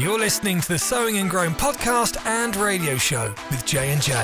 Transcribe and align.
You're 0.00 0.18
listening 0.18 0.62
to 0.62 0.68
the 0.68 0.78
Sowing 0.78 1.18
and 1.18 1.28
Growing 1.28 1.50
podcast 1.50 2.24
and 2.24 2.56
radio 2.56 2.96
show 2.96 3.34
with 3.50 3.66
J 3.66 3.92
and 3.92 4.00
J. 4.00 4.14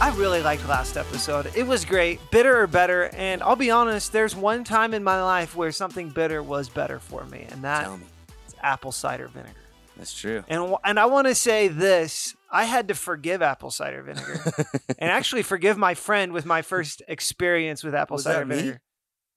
I 0.00 0.14
really 0.16 0.40
liked 0.40 0.66
last 0.66 0.96
episode. 0.96 1.52
It 1.54 1.66
was 1.66 1.84
great, 1.84 2.18
bitter 2.30 2.58
or 2.58 2.66
better. 2.66 3.10
And 3.12 3.42
I'll 3.42 3.56
be 3.56 3.70
honest, 3.70 4.10
there's 4.10 4.34
one 4.34 4.64
time 4.64 4.94
in 4.94 5.04
my 5.04 5.22
life 5.22 5.54
where 5.54 5.70
something 5.70 6.08
bitter 6.08 6.42
was 6.42 6.70
better 6.70 6.98
for 6.98 7.26
me, 7.26 7.46
and 7.50 7.62
that 7.62 7.82
Tell 7.82 7.98
me—apple 7.98 8.92
cider 8.92 9.28
vinegar. 9.28 9.63
That's 9.96 10.14
true. 10.14 10.44
And 10.48 10.74
and 10.84 10.98
I 10.98 11.06
want 11.06 11.26
to 11.28 11.34
say 11.34 11.68
this: 11.68 12.34
I 12.50 12.64
had 12.64 12.88
to 12.88 12.94
forgive 12.94 13.42
apple 13.42 13.70
cider 13.70 14.02
vinegar, 14.02 14.40
and 14.98 15.10
actually 15.10 15.42
forgive 15.42 15.78
my 15.78 15.94
friend 15.94 16.32
with 16.32 16.44
my 16.46 16.62
first 16.62 17.02
experience 17.08 17.84
with 17.84 17.94
apple 17.94 18.16
Was 18.16 18.24
cider 18.24 18.40
that 18.40 18.48
me? 18.48 18.56
vinegar. 18.56 18.80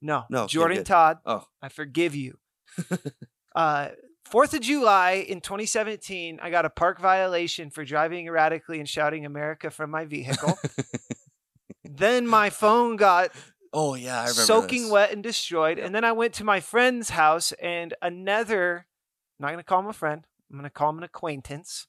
No, 0.01 0.25
No, 0.29 0.43
okay, 0.43 0.51
Jordan 0.51 0.77
good. 0.77 0.85
Todd. 0.85 1.17
Oh, 1.25 1.45
I 1.61 1.69
forgive 1.69 2.15
you. 2.15 2.37
uh, 3.55 3.89
Fourth 4.25 4.53
of 4.53 4.59
July 4.61 5.25
in 5.27 5.39
2017, 5.39 6.39
I 6.41 6.49
got 6.49 6.65
a 6.65 6.69
park 6.69 6.99
violation 6.99 7.69
for 7.69 7.85
driving 7.85 8.25
erratically 8.27 8.79
and 8.79 8.87
shouting 8.89 9.25
"America" 9.25 9.69
from 9.71 9.89
my 9.89 10.05
vehicle. 10.05 10.57
then 11.83 12.27
my 12.27 12.49
phone 12.49 12.95
got 12.97 13.31
oh 13.73 13.95
yeah, 13.95 14.17
I 14.17 14.21
remember. 14.23 14.41
soaking 14.41 14.83
this. 14.83 14.91
wet 14.91 15.11
and 15.13 15.23
destroyed. 15.23 15.79
And 15.79 15.95
then 15.95 16.03
I 16.03 16.11
went 16.11 16.33
to 16.35 16.43
my 16.43 16.59
friend's 16.59 17.11
house, 17.11 17.53
and 17.53 17.93
another, 18.01 18.85
I'm 19.39 19.43
not 19.43 19.47
going 19.53 19.59
to 19.59 19.63
call 19.63 19.79
him 19.79 19.87
a 19.87 19.93
friend, 19.93 20.25
I'm 20.49 20.57
going 20.57 20.63
to 20.63 20.69
call 20.69 20.91
him 20.91 20.99
an 20.99 21.03
acquaintance, 21.03 21.87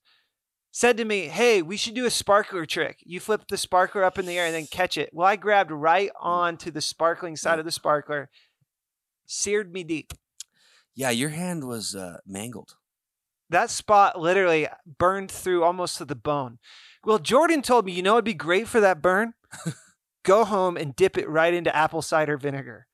said 0.71 0.97
to 0.97 1.05
me, 1.05 1.29
Hey, 1.29 1.63
we 1.63 1.77
should 1.77 1.95
do 1.95 2.07
a 2.07 2.11
sparkler 2.11 2.67
trick. 2.67 2.99
You 3.05 3.21
flip 3.21 3.45
the 3.49 3.57
sparkler 3.57 4.05
up 4.05 4.19
in 4.19 4.27
the 4.27 4.39
air 4.39 4.47
and 4.47 4.55
then 4.55 4.67
catch 4.67 4.97
it. 4.99 5.11
Well, 5.13 5.27
I 5.27 5.37
grabbed 5.37 5.71
right 5.71 6.11
onto 6.21 6.71
the 6.71 6.81
sparkling 6.81 7.37
side 7.37 7.59
of 7.59 7.65
the 7.65 7.71
sparkler, 7.71 8.31
seared 9.27 9.73
me 9.73 9.85
deep. 9.85 10.13
Yeah, 10.95 11.11
your 11.11 11.31
hand 11.31 11.65
was 11.69 11.95
uh, 11.95 12.19
mangled. 12.27 12.75
That 13.51 13.71
spot 13.71 14.21
literally 14.21 14.69
burned 14.85 15.31
through 15.31 15.65
almost 15.65 15.97
to 15.99 16.05
the 16.05 16.15
bone. 16.15 16.59
Well, 17.05 17.19
Jordan 17.19 17.63
told 17.63 17.87
me, 17.87 17.93
you 17.93 18.03
know, 18.03 18.15
it'd 18.15 18.25
be 18.25 18.35
great 18.35 18.69
for 18.69 18.81
that 18.81 19.01
burn. 19.01 19.35
Go 20.25 20.45
home 20.45 20.77
and 20.77 20.97
dip 20.97 21.17
it 21.17 21.29
right 21.29 21.55
into 21.55 21.75
apple 21.75 22.03
cider 22.03 22.37
vinegar. 22.37 22.87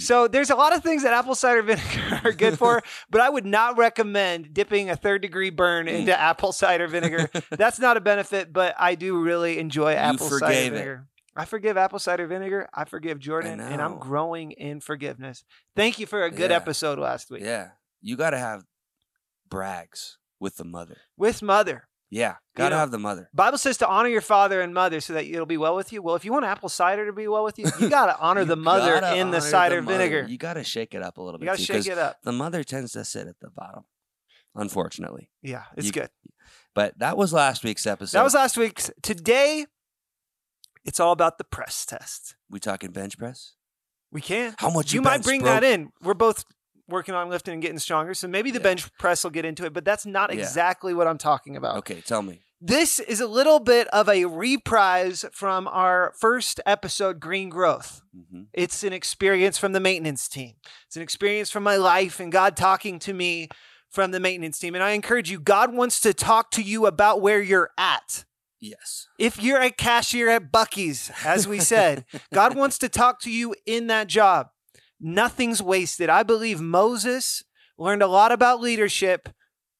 So 0.00 0.28
there's 0.28 0.50
a 0.50 0.54
lot 0.56 0.74
of 0.76 0.82
things 0.82 1.02
that 1.04 1.12
apple 1.12 1.34
cider 1.34 1.62
vinegar 1.70 2.20
are 2.24 2.32
good 2.32 2.58
for, 2.58 2.82
but 3.10 3.20
I 3.20 3.28
would 3.30 3.46
not 3.46 3.78
recommend 3.78 4.52
dipping 4.54 4.90
a 4.90 4.96
third 4.96 5.22
degree 5.22 5.50
burn 5.50 5.88
into 5.88 6.18
apple 6.18 6.52
cider 6.52 6.86
vinegar. 6.88 7.30
That's 7.50 7.78
not 7.78 7.96
a 7.96 8.00
benefit, 8.00 8.52
but 8.52 8.74
I 8.78 8.94
do 8.94 9.20
really 9.20 9.58
enjoy 9.58 9.94
apple 9.94 10.28
cider 10.30 10.52
it. 10.52 10.70
vinegar. 10.70 11.06
I 11.36 11.44
forgive 11.44 11.76
apple 11.76 12.00
cider 12.00 12.26
vinegar. 12.26 12.68
I 12.74 12.84
forgive 12.84 13.20
Jordan, 13.20 13.60
and 13.60 13.80
I'm 13.80 13.98
growing 13.98 14.50
in 14.52 14.80
forgiveness. 14.80 15.44
Thank 15.76 15.98
you 16.00 16.06
for 16.06 16.24
a 16.24 16.30
good 16.30 16.50
Yeah. 16.50 16.56
episode 16.56 16.98
last 16.98 17.30
week 17.30 17.42
yeah, 17.44 17.68
you 18.02 18.16
got 18.16 18.30
to 18.30 18.38
have 18.38 18.64
brags 19.48 20.18
with 20.40 20.56
the 20.56 20.64
mother. 20.64 20.96
with 21.16 21.42
mother. 21.42 21.88
Yeah, 22.10 22.36
got 22.56 22.70
to 22.70 22.74
know, 22.74 22.78
have 22.78 22.90
the 22.90 22.98
mother. 22.98 23.28
Bible 23.34 23.58
says 23.58 23.76
to 23.78 23.86
honor 23.88 24.08
your 24.08 24.22
father 24.22 24.62
and 24.62 24.72
mother 24.72 25.00
so 25.00 25.12
that 25.12 25.26
it'll 25.26 25.44
be 25.44 25.58
well 25.58 25.76
with 25.76 25.92
you. 25.92 26.00
Well, 26.00 26.14
if 26.14 26.24
you 26.24 26.32
want 26.32 26.46
apple 26.46 26.70
cider 26.70 27.04
to 27.04 27.12
be 27.12 27.28
well 27.28 27.44
with 27.44 27.58
you, 27.58 27.66
you 27.78 27.90
got 27.90 28.06
to 28.06 28.18
honor 28.18 28.40
You 28.40 28.46
the 28.46 28.56
mother 28.56 28.98
gotta 29.00 29.16
in 29.16 29.30
the 29.30 29.40
cider 29.40 29.82
mother. 29.82 29.98
vinegar. 29.98 30.26
You 30.26 30.38
got 30.38 30.54
to 30.54 30.64
shake 30.64 30.94
it 30.94 31.02
up 31.02 31.18
a 31.18 31.22
little 31.22 31.38
You 31.38 31.44
bit. 31.44 31.46
got 31.46 31.58
to 31.58 31.66
too, 31.66 31.82
shake 31.82 31.92
it 31.92 31.98
up. 31.98 32.16
The 32.22 32.32
mother 32.32 32.64
tends 32.64 32.92
to 32.92 33.04
sit 33.04 33.26
at 33.26 33.38
the 33.40 33.50
bottom, 33.50 33.84
unfortunately. 34.54 35.30
Yeah, 35.42 35.64
it's 35.76 35.86
You- 35.86 35.92
good. 35.92 36.10
But 36.74 36.98
that 36.98 37.16
was 37.16 37.32
last 37.32 37.64
week's 37.64 37.86
episode. 37.86 38.16
That 38.18 38.22
was 38.24 38.34
last 38.34 38.56
week's. 38.56 38.90
Today, 39.02 39.66
it's 40.84 41.00
all 41.00 41.12
about 41.12 41.36
the 41.38 41.44
press 41.44 41.84
test. 41.84 42.36
we 42.48 42.60
talking 42.60 42.90
bench 42.92 43.18
press? 43.18 43.54
We 44.12 44.20
can. 44.20 44.54
How 44.58 44.70
much 44.70 44.92
you 44.92 44.98
you 44.98 45.02
might 45.02 45.22
bring 45.22 45.42
that 45.42 45.64
in. 45.64 45.90
We're 46.00 46.14
both 46.14 46.44
working 46.88 47.14
on 47.14 47.28
lifting 47.28 47.52
and 47.54 47.62
getting 47.62 47.78
stronger, 47.78 48.14
so 48.14 48.26
maybe 48.26 48.50
the 48.50 48.58
Yeah. 48.58 48.62
bench 48.64 48.92
press 48.98 49.22
will 49.24 49.30
get 49.30 49.44
into 49.44 49.64
it. 49.64 49.72
But 49.72 49.84
that's 49.84 50.06
not 50.06 50.32
Yeah. 50.32 50.40
exactly 50.40 50.94
what 50.94 51.06
I'm 51.06 51.18
talking 51.18 51.56
about. 51.56 51.76
Okay, 51.78 52.00
tell 52.00 52.22
me. 52.22 52.40
This 52.60 52.98
is 52.98 53.20
a 53.20 53.28
little 53.28 53.60
bit 53.60 53.86
of 53.88 54.08
a 54.08 54.24
reprise 54.24 55.24
from 55.32 55.68
our 55.68 56.12
first 56.18 56.60
episode, 56.66 57.20
Green 57.20 57.48
Growth. 57.50 58.00
hmm 58.12 58.42
It's 58.52 58.82
an 58.82 58.92
experience 58.92 59.58
from 59.58 59.72
the 59.72 59.80
maintenance 59.80 60.26
team. 60.28 60.54
It's 60.86 60.96
an 60.96 61.02
experience 61.02 61.50
from 61.50 61.62
my 61.62 61.76
life 61.76 62.18
and 62.18 62.32
God 62.32 62.56
talking 62.56 62.98
to 63.00 63.12
me 63.12 63.48
from 63.88 64.10
the 64.10 64.18
maintenance 64.20 64.58
team. 64.58 64.74
And 64.74 64.82
I 64.82 64.90
encourage 64.90 65.30
you, 65.30 65.38
God 65.38 65.72
wants 65.72 66.00
to 66.00 66.12
talk 66.12 66.50
to 66.52 66.62
you 66.62 66.86
about 66.86 67.20
where 67.20 67.40
you're 67.40 67.70
at. 67.78 68.24
Yes. 68.60 69.06
If 69.20 69.40
you're 69.40 69.60
a 69.62 69.70
cashier 69.70 70.28
at 70.28 70.50
Bucky's, 70.50 71.12
as 71.24 71.46
we 71.46 71.60
said, 71.60 72.04
God 72.34 72.56
wants 72.56 72.76
to 72.78 72.88
talk 72.88 73.20
to 73.20 73.30
you 73.30 73.54
in 73.66 73.86
that 73.86 74.08
job. 74.08 74.48
Nothing's 75.00 75.62
wasted. 75.62 76.08
I 76.10 76.22
believe 76.22 76.60
Moses 76.60 77.44
learned 77.78 78.02
a 78.02 78.06
lot 78.08 78.32
about 78.32 78.60
leadership 78.60 79.28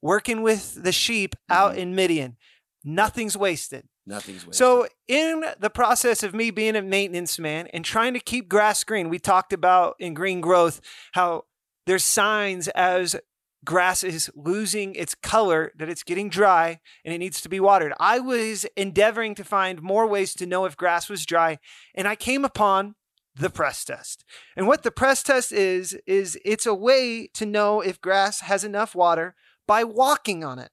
working 0.00 0.42
with 0.42 0.82
the 0.82 0.92
sheep 0.92 1.34
out 1.50 1.74
Mhm. 1.74 1.78
in 1.78 1.94
Midian. 1.94 2.36
Nothing's 2.84 3.36
wasted. 3.36 3.88
Nothing's 4.06 4.46
wasted. 4.46 4.54
So, 4.54 4.88
in 5.08 5.44
the 5.58 5.70
process 5.70 6.22
of 6.22 6.34
me 6.34 6.50
being 6.50 6.76
a 6.76 6.82
maintenance 6.82 7.38
man 7.38 7.66
and 7.68 7.84
trying 7.84 8.14
to 8.14 8.20
keep 8.20 8.48
grass 8.48 8.84
green, 8.84 9.08
we 9.08 9.18
talked 9.18 9.52
about 9.52 9.96
in 9.98 10.14
green 10.14 10.40
growth 10.40 10.80
how 11.12 11.44
there's 11.86 12.04
signs 12.04 12.68
as 12.68 13.16
grass 13.64 14.04
is 14.04 14.30
losing 14.36 14.94
its 14.94 15.14
color 15.16 15.72
that 15.76 15.88
it's 15.88 16.04
getting 16.04 16.30
dry 16.30 16.78
and 17.04 17.12
it 17.12 17.18
needs 17.18 17.40
to 17.40 17.48
be 17.48 17.58
watered. 17.58 17.92
I 17.98 18.20
was 18.20 18.64
endeavoring 18.76 19.34
to 19.34 19.44
find 19.44 19.82
more 19.82 20.06
ways 20.06 20.32
to 20.34 20.46
know 20.46 20.64
if 20.64 20.76
grass 20.76 21.08
was 21.10 21.26
dry, 21.26 21.58
and 21.94 22.06
I 22.06 22.14
came 22.14 22.44
upon 22.44 22.94
the 23.38 23.50
press 23.50 23.84
test. 23.84 24.25
And 24.56 24.66
what 24.66 24.82
the 24.82 24.91
press 24.91 25.22
test 25.22 25.53
is 25.53 25.97
is 26.06 26.38
it's 26.44 26.66
a 26.66 26.75
way 26.75 27.28
to 27.34 27.47
know 27.47 27.81
if 27.81 28.00
grass 28.00 28.41
has 28.41 28.65
enough 28.65 28.94
water 28.94 29.34
by 29.66 29.84
walking 29.84 30.44
on 30.44 30.59
it. 30.59 30.71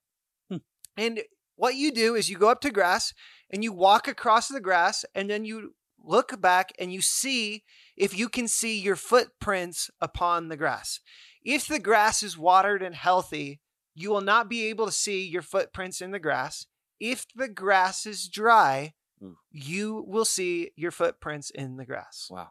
Hmm. 0.50 0.58
And 0.98 1.22
what 1.56 1.76
you 1.76 1.92
do 1.92 2.16
is 2.16 2.30
you 2.30 2.38
go 2.38 2.50
up 2.50 2.62
to 2.62 2.72
grass 2.72 3.14
and 3.50 3.64
you 3.64 3.72
walk 3.72 4.08
across 4.08 4.48
the 4.48 4.60
grass 4.60 5.06
and 5.14 5.30
then 5.30 5.46
you 5.46 5.76
look 6.04 6.40
back 6.42 6.72
and 6.80 6.94
you 6.94 7.02
see 7.02 7.64
if 7.96 8.18
you 8.18 8.30
can 8.30 8.48
see 8.48 8.80
your 8.80 8.96
footprints 8.96 9.90
upon 10.02 10.50
the 10.50 10.58
grass. 10.58 11.00
If 11.44 11.68
the 11.68 11.80
grass 11.80 12.24
is 12.24 12.38
watered 12.38 12.82
and 12.82 12.96
healthy, 12.96 13.62
you 13.94 14.10
will 14.10 14.22
not 14.22 14.50
be 14.50 14.66
able 14.66 14.88
to 14.88 14.92
see 14.92 15.26
your 15.26 15.42
footprints 15.42 16.02
in 16.02 16.12
the 16.12 16.20
grass. 16.20 16.66
If 17.00 17.26
the 17.36 17.48
grass 17.48 18.06
is 18.06 18.28
dry, 18.28 18.94
Ooh. 19.24 19.38
you 19.52 20.04
will 20.08 20.26
see 20.26 20.72
your 20.76 20.92
footprints 20.92 21.50
in 21.50 21.78
the 21.78 21.86
grass. 21.86 22.28
wow. 22.30 22.50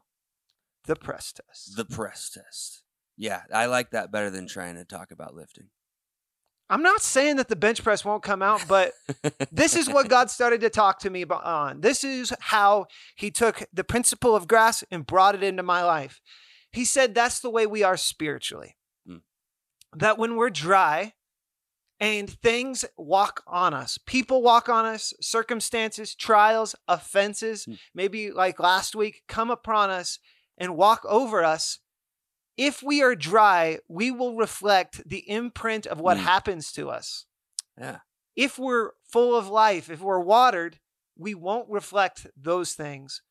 The 0.87 0.97
press 0.97 1.33
test. 1.33 1.77
The 1.77 1.85
press 1.85 2.31
test. 2.31 2.83
Yeah, 3.17 3.43
I 3.53 3.67
like 3.67 3.91
that 3.91 4.11
better 4.11 4.29
than 4.31 4.47
trying 4.47 4.75
to 4.75 4.85
talk 4.85 5.11
about 5.11 5.35
lifting. 5.35 5.69
I'm 6.69 6.83
not 6.83 7.03
saying 7.03 7.37
that 7.37 7.49
the 7.49 7.57
bench 7.57 7.83
press 7.83 8.05
won't 8.05 8.23
come 8.23 8.43
out, 8.43 8.63
but 8.67 8.93
this 9.53 9.77
is 9.77 9.89
what 9.89 10.09
God 10.09 10.31
started 10.31 10.63
to 10.63 10.71
talk 10.71 10.99
to 11.01 11.11
me 11.11 11.23
about 11.23 11.45
on. 11.45 11.83
This 11.83 12.05
is 12.05 12.33
how 12.41 12.87
he 13.17 13.31
took 13.31 13.65
the 13.73 13.85
principle 13.85 14.35
of 14.35 14.49
grass 14.49 14.83
and 14.91 15.07
brought 15.07 15.35
it 15.35 15.43
into 15.43 15.63
my 15.63 15.85
life. 15.85 16.21
He 16.73 16.85
said 16.85 17.15
that's 17.15 17.41
the 17.41 17.51
way 17.51 17.67
we 17.67 17.83
are 17.83 17.97
spiritually. 17.97 18.77
Mm. 19.09 19.21
That 19.95 20.19
when 20.19 20.37
we're 20.37 20.51
dry 20.51 21.13
and 22.00 22.28
things 22.28 22.84
walk 22.97 23.43
on 23.47 23.72
us, 23.72 23.99
people 23.99 24.43
walk 24.43 24.69
on 24.69 24.84
us, 24.84 25.15
circumstances, 25.21 26.15
trials, 26.15 26.75
offenses, 26.88 27.66
Mm. 27.66 27.78
maybe 27.94 28.31
like 28.31 28.59
last 28.59 28.94
week, 28.97 29.22
come 29.28 29.50
upon 29.50 29.91
us 29.91 30.19
and 30.59 30.77
walk 30.77 31.05
over 31.05 31.44
us. 31.44 31.78
If 32.56 32.82
we 32.82 33.03
are 33.03 33.15
dry, 33.16 33.78
we 33.88 34.10
will 34.10 34.37
reflect 34.37 35.09
the 35.09 35.28
imprint 35.28 35.87
of 35.87 36.00
what 36.00 36.16
Mm. 36.19 36.22
happens 36.22 36.72
to 36.72 36.91
us 36.91 37.27
yeah. 37.78 38.00
if 38.37 38.59
we're 38.59 38.93
full 39.11 39.37
of 39.37 39.49
life, 39.49 39.88
if 39.91 40.00
we're 40.00 40.21
watered, 40.21 40.78
we 41.16 41.34
won't 41.34 41.69
reflect 41.71 42.26
those 42.37 42.75
things. 42.75 43.23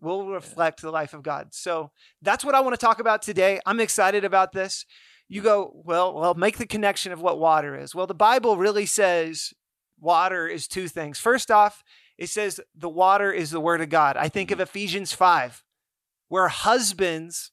We'll 0.00 0.26
reflect 0.28 0.80
the 0.80 0.90
life 0.90 1.12
of 1.12 1.22
God. 1.22 1.52
So 1.52 1.90
that's 2.22 2.44
what 2.44 2.54
I 2.54 2.60
want 2.60 2.72
to 2.74 2.78
talk 2.86 3.00
about 3.00 3.20
today. 3.20 3.60
I'm 3.66 3.80
excited 3.80 4.24
about 4.24 4.52
this. 4.52 4.86
You 5.28 5.42
go, 5.42 5.72
well, 5.84 6.14
well, 6.14 6.34
make 6.34 6.58
the 6.58 6.66
connection 6.66 7.12
of 7.12 7.20
what 7.20 7.38
water 7.38 7.78
is. 7.78 7.94
Well, 7.94 8.06
the 8.06 8.14
Bible 8.14 8.56
really 8.56 8.86
says 8.86 9.52
water 10.00 10.46
is 10.46 10.66
two 10.66 10.88
things. 10.88 11.18
First 11.18 11.50
off, 11.50 11.84
it 12.16 12.28
says 12.28 12.60
the 12.74 12.88
water 12.88 13.30
is 13.32 13.50
the 13.50 13.60
word 13.60 13.80
of 13.80 13.90
God. 13.90 14.16
I 14.16 14.28
think 14.28 14.50
of 14.50 14.56
mm-hmm. 14.56 14.64
Ephesians 14.64 15.12
5, 15.12 15.62
where 16.28 16.48
husbands 16.48 17.52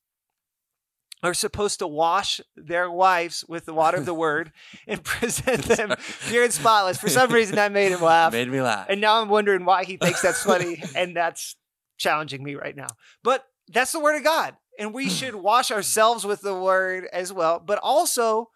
are 1.24 1.34
supposed 1.34 1.80
to 1.80 1.88
wash 1.88 2.40
their 2.56 2.90
wives 2.90 3.44
with 3.48 3.66
the 3.66 3.74
water 3.74 3.98
of 3.98 4.06
the 4.06 4.14
word 4.14 4.52
and 4.88 5.04
present 5.04 5.64
them 5.64 5.96
pure 6.28 6.44
and 6.44 6.54
spotless. 6.54 6.98
For 6.98 7.10
some 7.10 7.32
reason, 7.32 7.56
that 7.56 7.72
made 7.72 7.92
him 7.92 8.02
laugh. 8.02 8.32
Made 8.32 8.50
me 8.50 8.62
laugh. 8.62 8.88
And 8.90 9.02
now 9.02 9.22
I'm 9.22 9.30
wondering 9.30 9.66
why 9.66 9.84
he 9.86 9.98
thinks 9.98 10.22
that's 10.22 10.44
funny, 10.44 10.84
and 10.96 11.16
that's 11.16 11.56
challenging 11.98 12.44
me 12.44 12.56
right 12.56 12.76
now. 12.76 12.88
But 13.24 13.46
that's 13.70 13.92
the 13.92 14.00
word 14.00 14.18
of 14.18 14.24
God, 14.24 14.56
and 14.80 14.94
we 14.94 15.10
should 15.18 15.36
wash 15.36 15.72
ourselves 15.72 16.26
with 16.26 16.42
the 16.42 16.56
word 16.60 17.08
as 17.14 17.32
well. 17.34 17.60
But 17.60 17.80
also, 17.82 18.50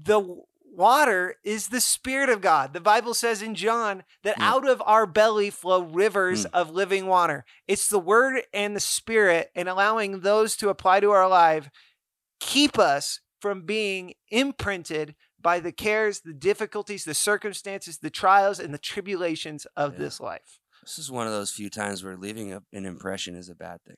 the 0.00 0.42
water 0.70 1.34
is 1.42 1.68
the 1.68 1.80
Spirit 1.80 2.28
of 2.28 2.40
God. 2.40 2.72
The 2.72 2.80
Bible 2.80 3.14
says 3.14 3.42
in 3.42 3.54
John 3.56 4.04
that 4.22 4.36
Yeah. 4.38 4.50
out 4.52 4.68
of 4.68 4.80
our 4.86 5.06
belly 5.06 5.50
flow 5.50 5.82
rivers 5.82 6.44
Mm. 6.46 6.50
of 6.52 6.70
living 6.70 7.06
water. 7.06 7.44
It's 7.66 7.88
the 7.88 7.98
Word 7.98 8.42
and 8.52 8.76
the 8.76 8.80
Spirit, 8.80 9.50
and 9.56 9.68
allowing 9.68 10.20
those 10.20 10.56
to 10.58 10.68
apply 10.68 11.00
to 11.00 11.10
our 11.10 11.28
life 11.28 11.68
keep 12.40 12.78
us 12.78 13.20
from 13.40 13.62
being 13.62 14.14
imprinted 14.28 15.16
by 15.40 15.58
the 15.58 15.72
cares, 15.72 16.20
the 16.20 16.32
difficulties, 16.34 17.04
the 17.04 17.14
circumstances, 17.14 17.98
the 17.98 18.10
trials, 18.10 18.60
and 18.60 18.72
the 18.72 18.78
tribulations 18.78 19.66
of 19.76 19.94
Yeah. 19.94 19.98
this 19.98 20.20
life. 20.20 20.60
This 20.82 20.98
is 20.98 21.10
one 21.10 21.26
of 21.26 21.32
those 21.32 21.50
few 21.50 21.68
times 21.70 22.04
where 22.04 22.16
leaving 22.16 22.52
a, 22.52 22.62
an 22.72 22.86
impression 22.86 23.34
is 23.34 23.48
a 23.48 23.54
bad 23.56 23.82
thing. 23.84 23.96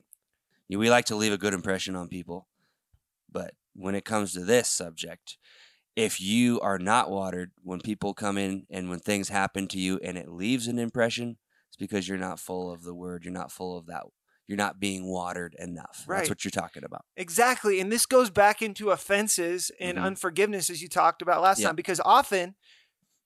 We 0.79 0.91
like 0.91 1.07
to 1.07 1.17
leave 1.17 1.33
a 1.33 1.39
good 1.39 1.55
impression 1.55 1.97
on 1.97 2.09
people, 2.09 2.47
but 3.31 3.55
when 3.75 3.95
it 3.95 4.05
comes 4.05 4.33
to 4.35 4.45
this 4.45 4.69
subject, 4.69 5.37
if 5.97 6.21
you 6.21 6.61
are 6.61 6.79
not 6.79 7.11
watered 7.11 7.51
when 7.63 7.81
people 7.81 8.15
come 8.15 8.39
in 8.39 8.67
and 8.71 8.89
when 8.89 9.01
things 9.01 9.29
happen 9.29 9.67
to 9.69 9.79
you 9.79 9.99
and 10.03 10.17
it 10.17 10.29
leaves 10.29 10.67
an 10.69 10.79
impression, 10.79 11.37
it's 11.69 11.77
because 11.77 12.09
you're 12.09 12.19
not 12.19 12.39
full 12.39 12.71
of 12.71 12.83
the 12.85 12.95
word. 12.95 13.25
You're 13.25 13.35
not 13.35 13.53
full 13.53 13.77
of 13.77 13.87
that. 13.87 14.05
You're 14.47 14.57
not 14.57 14.81
being 14.81 15.07
watered 15.07 15.55
enough. 15.59 16.05
Right. 16.07 16.19
That's 16.19 16.29
what 16.29 16.45
you're 16.45 16.51
talking 16.51 16.85
about. 16.85 17.05
Exactly. 17.17 17.81
And 17.81 17.91
this 17.93 18.07
goes 18.07 18.31
back 18.31 18.63
into 18.63 18.91
offenses 18.91 19.71
and 19.81 19.99
Mhm. 19.99 20.03
unforgiveness, 20.03 20.71
as 20.71 20.83
you 20.83 20.89
talked 20.89 21.23
about 21.23 21.43
last 21.43 21.61
Yeah. 21.61 21.69
time, 21.69 21.77
because 21.77 22.01
often 22.05 22.57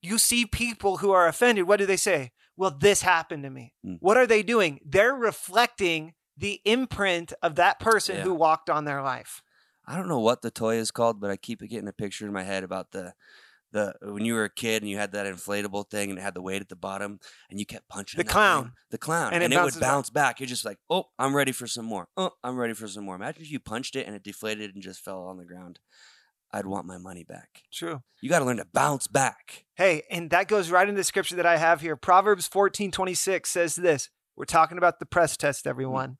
you 0.02 0.18
see 0.18 0.44
people 0.44 0.98
who 0.98 1.12
are 1.12 1.26
offended. 1.26 1.66
What 1.66 1.78
do 1.78 1.86
they 1.86 1.96
say? 1.96 2.32
Well, 2.56 2.70
this 2.70 3.02
happened 3.02 3.42
to 3.44 3.50
me. 3.50 3.72
Mm. 3.84 3.98
What 4.00 4.18
are 4.18 4.26
they 4.26 4.42
doing? 4.42 4.80
They're 4.84 5.14
reflecting 5.14 6.14
the 6.36 6.60
imprint 6.64 7.32
of 7.42 7.54
that 7.56 7.78
person 7.80 8.16
Yeah. 8.16 8.22
who 8.24 8.34
walked 8.34 8.68
on 8.70 8.84
their 8.84 9.02
life. 9.02 9.42
I 9.86 9.96
don't 9.96 10.08
know 10.08 10.18
what 10.20 10.42
the 10.42 10.50
toy 10.50 10.76
is 10.76 10.90
called, 10.90 11.20
but 11.20 11.30
I 11.30 11.36
keep 11.36 11.60
getting 11.60 11.88
a 11.88 11.92
picture 11.92 12.26
in 12.26 12.32
my 12.32 12.42
head 12.42 12.64
about 12.64 12.90
the 12.92 13.14
the 13.72 13.92
when 14.02 14.24
you 14.24 14.34
were 14.34 14.44
a 14.44 14.48
kid 14.50 14.82
and 14.82 14.88
you 14.90 14.96
had 14.96 15.10
that 15.12 15.26
inflatable 15.26 15.90
thing 15.90 16.08
and 16.08 16.16
it 16.18 16.22
had 16.22 16.34
the 16.34 16.40
weight 16.40 16.62
at 16.62 16.68
the 16.68 16.76
bottom 16.76 17.18
and 17.50 17.58
you 17.58 17.66
kept 17.66 17.88
punching 17.88 18.16
The 18.18 18.22
that 18.22 18.28
thing. 18.28 18.32
clown. 18.32 18.72
the 18.90 18.98
clown, 18.98 19.32
And 19.34 19.42
and, 19.42 19.52
it 19.52 19.56
it, 19.56 19.58
would 19.58 19.62
bounces 19.64 19.80
back. 19.80 19.90
bounce 19.90 20.10
back. 20.10 20.40
You're 20.40 20.46
just 20.46 20.64
like, 20.64 20.78
oh, 20.88 21.06
I'm 21.18 21.34
ready 21.34 21.50
for 21.50 21.66
some 21.66 21.84
more. 21.84 22.06
Oh, 22.16 22.30
I'm 22.44 22.56
ready 22.56 22.72
for 22.74 22.86
some 22.86 23.04
more. 23.04 23.16
Imagine 23.16 23.42
if 23.42 23.50
you 23.50 23.58
punched 23.58 23.96
it 23.96 24.06
and 24.06 24.14
it 24.14 24.22
deflated 24.22 24.74
and 24.74 24.82
just 24.82 25.00
fell 25.00 25.24
on 25.24 25.38
the 25.38 25.44
ground. 25.44 25.80
I'd 26.52 26.66
want 26.66 26.86
my 26.86 26.98
money 26.98 27.24
back. 27.24 27.62
True. 27.72 28.02
You 28.22 28.30
got 28.30 28.38
to 28.38 28.44
learn 28.44 28.58
to 28.58 28.66
bounce 28.72 29.08
back. 29.08 29.64
Hey, 29.74 30.04
and 30.08 30.30
that 30.30 30.46
goes 30.46 30.70
right 30.70 30.88
into 30.88 31.00
the 31.00 31.02
scripture 31.04 31.34
that 31.34 31.46
I 31.46 31.56
have 31.56 31.80
here. 31.80 31.96
Proverbs 31.96 32.46
14 32.46 32.92
26 32.92 33.50
says 33.50 33.74
this. 33.74 34.08
We're 34.36 34.44
talking 34.44 34.78
about 34.78 35.00
the 35.00 35.06
press 35.06 35.36
test, 35.36 35.66
everyone. 35.66 36.18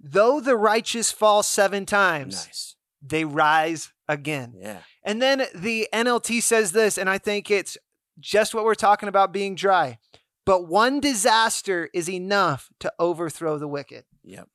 Though 0.00 0.40
the 0.40 0.56
righteous 0.56 1.10
fall 1.10 1.42
seven 1.42 1.86
times, 1.86 2.46
Nice. 2.46 2.76
they 3.02 3.24
rise 3.24 3.92
again. 4.08 4.54
Yeah. 4.56 4.80
And 5.02 5.20
then 5.22 5.46
the 5.54 5.88
NLT 5.92 6.42
says 6.42 6.72
this, 6.72 6.98
and 6.98 7.08
I 7.08 7.18
think 7.18 7.50
it's 7.50 7.76
just 8.20 8.54
what 8.54 8.64
we're 8.64 8.74
talking 8.74 9.08
about 9.08 9.32
being 9.32 9.54
dry. 9.54 9.98
But 10.44 10.68
one 10.68 11.00
disaster 11.00 11.88
is 11.92 12.08
enough 12.08 12.68
to 12.80 12.92
overthrow 12.98 13.58
the 13.58 13.66
wicked. 13.68 14.04
Yep. 14.22 14.48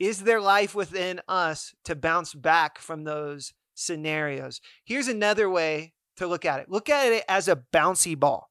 Is 0.00 0.24
there 0.24 0.40
life 0.40 0.74
within 0.74 1.20
us 1.28 1.74
to 1.84 1.94
bounce 1.94 2.34
back 2.34 2.78
from 2.78 3.04
those 3.04 3.52
scenarios? 3.74 4.60
Here's 4.84 5.06
another 5.08 5.48
way 5.48 5.92
to 6.16 6.26
look 6.26 6.44
at 6.44 6.60
it 6.60 6.68
look 6.68 6.88
at 6.88 7.12
it 7.12 7.24
as 7.28 7.48
a 7.48 7.56
bouncy 7.72 8.18
ball. 8.18 8.50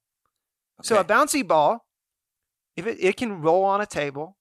So 0.83 0.97
a 0.99 1.03
bouncy 1.03 1.45
ball, 1.47 1.85
if 2.75 2.87
it, 2.87 2.97
it 2.99 3.17
can 3.17 3.41
roll 3.41 3.63
on 3.65 3.81
a 3.81 3.85
table, 3.85 4.37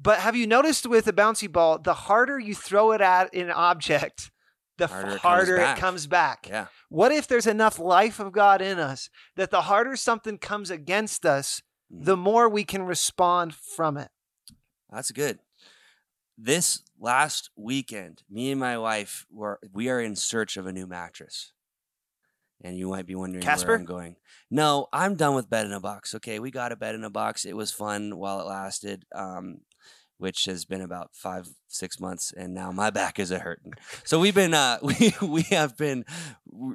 but 0.00 0.20
have 0.20 0.36
you 0.36 0.46
noticed 0.46 0.86
with 0.86 1.06
a 1.08 1.12
bouncy 1.12 1.50
ball, 1.50 1.78
the 1.78 1.94
harder 1.94 2.38
you 2.38 2.54
throw 2.54 2.92
it 2.92 3.00
at 3.00 3.34
an 3.34 3.50
object, 3.50 4.30
the 4.78 4.84
f- 4.84 4.90
Harder 4.90 5.16
it 5.16 5.20
comes 5.20 5.48
it 5.48 5.56
back. 5.56 5.78
comes 5.78 6.06
back. 6.06 6.46
Yeah. 6.48 6.66
What 6.88 7.12
if 7.12 7.26
there's 7.26 7.46
enough 7.46 7.78
life 7.78 8.20
of 8.20 8.32
God 8.32 8.62
in 8.62 8.78
us 8.78 9.10
that 9.36 9.50
the 9.50 9.62
harder 9.62 9.96
something 9.96 10.38
comes 10.38 10.70
against 10.70 11.26
us, 11.26 11.62
the 11.90 12.16
mm. 12.16 12.20
more 12.20 12.48
we 12.48 12.64
can 12.64 12.82
respond 12.82 13.54
from 13.54 13.96
it? 13.96 14.10
That's 14.90 15.10
good. 15.10 15.40
This 16.38 16.82
last 16.98 17.50
weekend, 17.56 18.22
me 18.30 18.52
and 18.52 18.60
my 18.60 18.78
wife 18.78 19.26
were 19.30 19.58
we 19.72 19.88
are 19.88 20.00
in 20.00 20.14
search 20.14 20.56
of 20.56 20.66
a 20.66 20.72
new 20.72 20.86
mattress. 20.86 21.52
And 22.62 22.76
you 22.76 22.88
might 22.88 23.06
be 23.06 23.14
wondering 23.14 23.42
Casper? 23.42 23.68
where 23.68 23.76
I'm 23.76 23.84
going. 23.84 24.16
No, 24.50 24.88
I'm 24.92 25.14
done 25.14 25.34
with 25.34 25.50
bed 25.50 25.66
in 25.66 25.72
a 25.72 25.80
box. 25.80 26.14
Okay, 26.14 26.38
we 26.38 26.50
got 26.50 26.72
a 26.72 26.76
bed 26.76 26.94
in 26.94 27.04
a 27.04 27.10
box. 27.10 27.44
It 27.44 27.56
was 27.56 27.70
fun 27.70 28.16
while 28.16 28.40
it 28.40 28.46
lasted, 28.46 29.04
um, 29.14 29.60
which 30.16 30.46
has 30.46 30.64
been 30.64 30.80
about 30.80 31.10
five, 31.12 31.48
six 31.68 32.00
months, 32.00 32.32
and 32.36 32.54
now 32.54 32.72
my 32.72 32.90
back 33.00 33.18
is 33.18 33.30
a 33.30 33.38
hurting. 33.38 33.74
So 34.04 34.18
we've 34.18 34.34
been 34.34 34.54
uh, 34.54 34.78
we 34.82 35.14
we 35.22 35.42
have 35.42 35.76
been 35.76 36.04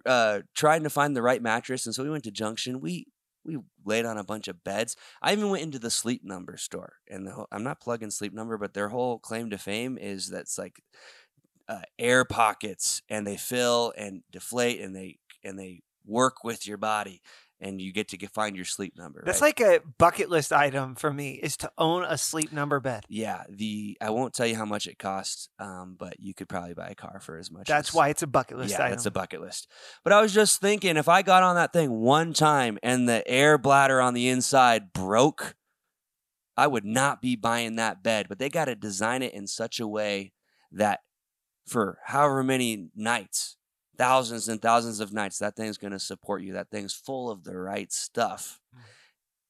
uh, 0.06 0.42
trying 0.56 0.84
to 0.84 0.90
find 0.90 1.16
the 1.16 1.22
right 1.22 1.42
mattress, 1.42 1.86
and 1.86 1.94
so 1.94 2.04
we 2.04 2.10
went 2.10 2.24
to 2.26 2.32
Junction. 2.32 2.80
We 2.80 3.08
we 3.46 3.58
laid 3.86 4.06
on 4.06 4.18
a 4.18 4.24
bunch 4.24 4.48
of 4.48 4.64
beds. 4.64 4.96
I 5.22 5.34
even 5.34 5.50
went 5.50 5.64
into 5.64 5.80
the 5.80 5.92
Sleep 5.92 6.24
Number 6.24 6.58
store, 6.58 6.94
and 7.10 7.28
the 7.28 7.32
whole, 7.32 7.48
I'm 7.52 7.64
not 7.64 7.82
plugging 7.82 8.12
Sleep 8.12 8.34
Number, 8.34 8.58
but 8.58 8.74
their 8.74 8.90
whole 8.90 9.20
claim 9.20 9.50
to 9.50 9.58
fame 9.58 9.98
is 9.98 10.30
that's 10.30 10.58
like 10.58 10.82
uh, 11.68 11.82
air 11.98 12.26
pockets, 12.26 13.02
and 13.10 13.26
they 13.26 13.38
fill 13.38 13.94
and 13.98 14.24
deflate, 14.32 14.82
and 14.82 14.96
they 14.96 15.18
and 15.44 15.57
they 15.57 15.81
work 16.06 16.44
with 16.44 16.68
your 16.68 16.78
body, 16.78 17.22
and 17.63 17.81
you 17.81 17.94
get 17.94 18.10
to 18.10 18.18
get, 18.18 18.31
find 18.31 18.56
your 18.56 18.66
sleep 18.66 18.98
number. 18.98 19.24
That's 19.25 19.42
right? 19.42 19.57
like 19.57 19.62
a 19.62 19.81
bucket 19.98 20.30
list 20.30 20.51
item 20.51 20.95
for 20.95 21.12
me 21.13 21.34
is 21.34 21.56
to 21.57 21.72
own 21.78 22.04
a 22.04 22.18
sleep 22.18 22.51
number 22.51 22.80
bed. 22.80 23.06
yeah. 23.07 23.44
The 23.50 23.98
I 24.01 24.10
won't 24.10 24.34
tell 24.34 24.45
you 24.45 24.56
how 24.56 24.66
much 24.66 24.86
it 24.88 25.00
costs, 25.00 25.48
um, 25.60 25.95
but 25.98 26.19
you 26.19 26.34
could 26.34 26.50
probably 26.50 26.74
buy 26.74 26.90
a 26.90 26.95
car 26.95 27.19
for 27.22 27.38
as 27.38 27.50
much. 27.50 27.68
That's 27.68 27.90
as, 27.90 27.95
why 27.95 28.10
it's 28.10 28.22
a 28.22 28.28
bucket 28.28 28.57
list 28.57 28.72
yeah, 28.72 28.84
item. 28.84 28.92
that's 28.92 29.06
a 29.06 29.12
bucket 29.12 29.42
list. 29.42 29.69
But 30.04 30.13
I 30.13 30.22
was 30.22 30.34
just 30.34 30.60
thinking, 30.60 30.98
if 30.98 31.07
I 31.07 31.22
got 31.22 31.44
on 31.44 31.56
that 31.56 31.74
thing 31.74 31.92
one 31.92 32.34
time 32.34 32.78
and 32.84 33.07
the 33.07 33.25
air 33.28 33.57
bladder 33.57 34.01
on 34.01 34.13
the 34.13 34.28
inside 34.28 34.92
broke, 34.92 35.56
I 36.57 36.68
would 36.68 36.86
not 36.86 37.22
be 37.22 37.36
buying 37.36 37.78
that 37.78 38.04
bed. 38.04 38.28
But 38.28 38.39
they 38.39 38.50
got 38.50 38.66
to 38.66 38.75
design 38.75 39.24
it 39.24 39.34
in 39.34 39.48
such 39.48 39.80
a 39.80 39.88
way 39.88 40.34
that 40.72 41.00
for 41.66 42.00
however 42.06 42.44
many 42.44 42.89
nights, 42.96 43.56
thousands 43.98 44.48
and 44.50 44.62
thousands 44.62 45.00
of 45.00 45.13
nights, 45.13 45.40
that 45.40 45.56
thing's 45.56 45.78
going 45.78 45.94
to 45.94 46.00
support 46.00 46.42
you. 46.42 46.54
That 46.54 46.69
thing's 46.69 46.94
full 46.94 47.30
of 47.30 47.44
the 47.44 47.57
right 47.57 47.92
stuff, 47.92 48.60
Mm. 48.75 48.80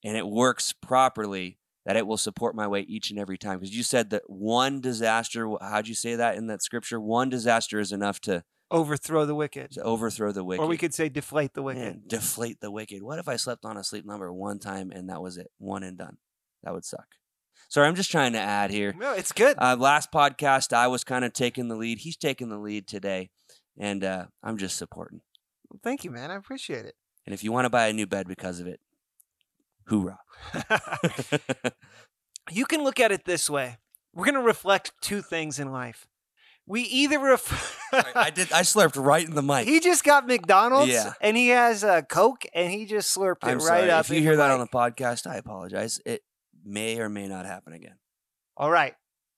and 0.06 0.18
it 0.18 0.28
works 0.28 0.74
properly. 0.74 1.60
That 1.86 1.98
it 1.98 2.08
will 2.08 2.16
support 2.18 2.56
my 2.56 2.66
weight 2.66 2.90
each 2.90 3.10
and 3.10 3.20
every 3.20 3.38
time. 3.38 3.60
Because 3.60 3.76
you 3.76 3.84
said 3.84 4.10
that 4.12 4.30
one 4.30 4.80
disaster. 4.80 5.50
How'd 5.60 5.90
you 5.90 5.96
say 5.96 6.16
that 6.16 6.38
in 6.38 6.48
that 6.48 6.62
scripture? 6.64 6.98
One 6.98 7.28
disaster 7.30 7.78
is 7.78 7.92
enough 7.92 8.22
to 8.22 8.46
Overthrow 8.72 9.26
the 9.26 9.36
wicked. 9.36 9.72
to 9.72 9.82
overthrow 9.84 10.32
the 10.32 10.46
wicked. 10.46 10.64
Or 10.64 10.68
we 10.68 10.78
could 10.78 10.94
say 10.94 11.10
deflate 11.10 11.54
the 11.54 11.62
wicked. 11.62 11.82
Man, 11.84 12.02
deflate 12.08 12.62
the 12.62 12.72
wicked. 12.72 13.04
What 13.04 13.20
if 13.20 13.28
I 13.28 13.36
slept 13.36 13.66
on 13.66 13.76
a 13.76 13.84
sleep 13.84 14.06
number 14.06 14.32
one 14.32 14.60
time 14.60 14.92
and 14.92 15.10
that 15.10 15.22
was 15.22 15.38
it, 15.38 15.52
one 15.58 15.84
and 15.84 15.98
done? 15.98 16.18
That 16.64 16.74
would 16.74 16.86
suck. 16.86 17.06
Sorry, 17.68 17.86
I'm 17.86 17.96
just 17.96 18.10
trying 18.12 18.32
to 18.32 18.40
add 18.40 18.72
here. 18.72 18.94
No, 18.98 19.12
it's 19.14 19.34
good. 19.34 19.58
Uh, 19.60 19.76
last 19.78 20.10
podcast, 20.10 20.72
I 20.72 20.88
was 20.88 21.04
kind 21.04 21.26
of 21.26 21.34
taking 21.34 21.68
the 21.68 21.76
lead. 21.76 22.00
He's 22.00 22.16
taking 22.18 22.48
the 22.48 22.58
lead 22.58 22.88
today, 22.88 23.30
and 23.78 24.04
uh, 24.04 24.26
I'm 24.44 24.58
just 24.58 24.78
supporting. 24.78 25.22
Well, 25.70 25.80
Thank 25.84 26.04
you, 26.04 26.12
man. 26.12 26.32
I 26.32 26.36
appreciate 26.36 26.86
it. 26.86 26.96
And 27.26 27.34
if 27.34 27.44
you 27.44 27.52
want 27.52 27.66
to 27.66 27.70
buy 27.70 27.88
a 27.88 27.94
new 27.94 28.06
bed 28.06 28.28
because 28.28 28.60
of 28.60 28.68
it, 28.68 28.80
hoorah! 29.88 30.20
you 32.52 32.66
can 32.66 32.84
look 32.84 33.00
at 33.00 33.12
it 33.12 33.26
this 33.26 33.50
way. 33.50 33.78
We're 34.14 34.26
going 34.26 34.36
to 34.36 34.42
reflect 34.42 34.92
two 35.02 35.22
things 35.22 35.60
in 35.60 35.72
life. 35.72 36.08
We 36.66 36.82
either 36.84 37.20
ref- 37.20 37.78
I 38.16 38.30
did. 38.30 38.52
I 38.54 38.62
slurped 38.62 39.02
right 39.04 39.26
in 39.28 39.36
the 39.36 39.42
mic. 39.44 39.68
he 39.68 39.80
just 39.82 40.04
got 40.06 40.26
McDonald's 40.28 40.92
Yeah. 40.94 41.14
and 41.20 41.36
he 41.36 41.50
has 41.50 41.84
a 41.84 42.04
Coke 42.04 42.44
and 42.54 42.72
he 42.72 42.86
just 42.86 43.16
slurped 43.16 43.44
it 43.44 43.48
I'm 43.50 43.58
right 43.58 43.66
sorry. 43.66 43.92
up. 43.92 44.06
If 44.06 44.12
you 44.12 44.22
hear 44.22 44.38
that 44.38 44.50
on 44.52 44.60
the 44.62 44.68
podcast, 44.68 45.28
I 45.28 45.36
apologize. 45.36 46.00
It 46.06 46.22
may 46.64 47.00
or 47.00 47.10
may 47.10 47.28
not 47.28 47.46
happen 47.46 47.74
again. 47.74 47.96
All 48.56 48.72
right. 48.72 48.94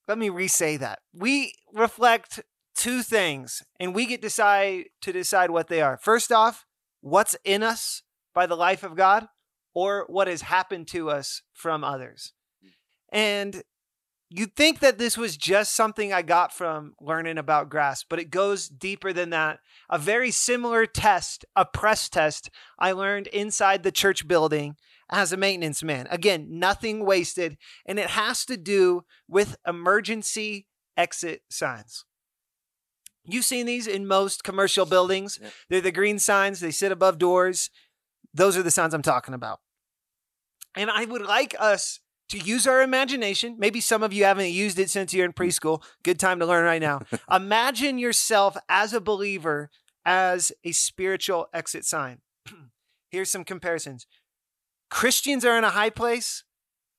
Let 0.06 0.18
me 0.18 0.28
re-say 0.28 0.76
that. 0.76 1.00
We 1.12 1.52
reflect 1.74 2.40
two 2.76 3.02
things 3.02 3.62
and 3.80 3.94
we 3.94 4.06
get 4.06 4.20
decide 4.20 4.86
to 5.02 5.12
decide 5.12 5.50
what 5.50 5.68
they 5.68 5.80
are. 5.80 5.96
First 5.96 6.30
off, 6.30 6.66
what's 7.00 7.36
in 7.44 7.62
us 7.62 8.02
by 8.34 8.46
the 8.46 8.56
life 8.56 8.82
of 8.82 8.96
God 8.96 9.28
or 9.74 10.04
what 10.08 10.28
has 10.28 10.42
happened 10.42 10.86
to 10.88 11.10
us 11.10 11.42
from 11.52 11.82
others. 11.82 12.32
Mm. 12.64 12.70
And 13.10 13.62
you'd 14.28 14.54
think 14.54 14.80
that 14.80 14.98
this 14.98 15.16
was 15.16 15.36
just 15.36 15.74
something 15.74 16.12
I 16.12 16.22
got 16.22 16.52
from 16.52 16.94
learning 17.00 17.38
about 17.38 17.70
grass, 17.70 18.04
but 18.08 18.18
it 18.18 18.30
goes 18.30 18.68
deeper 18.68 19.12
than 19.12 19.30
that. 19.30 19.60
A 19.88 19.98
very 19.98 20.30
similar 20.30 20.86
test, 20.86 21.44
a 21.54 21.64
press 21.64 22.08
test 22.08 22.50
I 22.78 22.92
learned 22.92 23.28
inside 23.28 23.82
the 23.82 23.92
church 23.92 24.26
building 24.26 24.76
as 25.10 25.32
a 25.32 25.36
maintenance 25.36 25.82
man. 25.82 26.08
Again, 26.10 26.58
nothing 26.58 27.04
wasted, 27.04 27.56
and 27.86 27.98
it 27.98 28.10
has 28.10 28.44
to 28.46 28.56
do 28.56 29.04
with 29.28 29.56
emergency 29.66 30.66
exit 30.96 31.42
signs. 31.48 32.04
You've 33.26 33.44
seen 33.44 33.66
these 33.66 33.86
in 33.86 34.06
most 34.06 34.44
commercial 34.44 34.86
buildings. 34.86 35.38
Yep. 35.42 35.52
They're 35.68 35.80
the 35.80 35.92
green 35.92 36.18
signs, 36.18 36.60
they 36.60 36.70
sit 36.70 36.92
above 36.92 37.18
doors. 37.18 37.70
Those 38.32 38.56
are 38.56 38.62
the 38.62 38.70
signs 38.70 38.92
I'm 38.94 39.02
talking 39.02 39.34
about. 39.34 39.60
And 40.74 40.90
I 40.90 41.06
would 41.06 41.22
like 41.22 41.54
us 41.58 42.00
to 42.28 42.38
use 42.38 42.66
our 42.66 42.82
imagination. 42.82 43.56
Maybe 43.58 43.80
some 43.80 44.02
of 44.02 44.12
you 44.12 44.24
haven't 44.24 44.50
used 44.50 44.78
it 44.78 44.90
since 44.90 45.14
you're 45.14 45.24
in 45.24 45.32
preschool. 45.32 45.82
Good 46.02 46.18
time 46.18 46.38
to 46.40 46.46
learn 46.46 46.64
right 46.64 46.80
now. 46.80 47.00
Imagine 47.30 47.98
yourself 47.98 48.56
as 48.68 48.92
a 48.92 49.00
believer 49.00 49.70
as 50.04 50.52
a 50.64 50.72
spiritual 50.72 51.48
exit 51.52 51.84
sign. 51.84 52.20
Here's 53.10 53.30
some 53.30 53.44
comparisons. 53.44 54.06
Christians 54.90 55.44
are 55.44 55.56
in 55.56 55.64
a 55.64 55.70
high 55.70 55.90
place, 55.90 56.44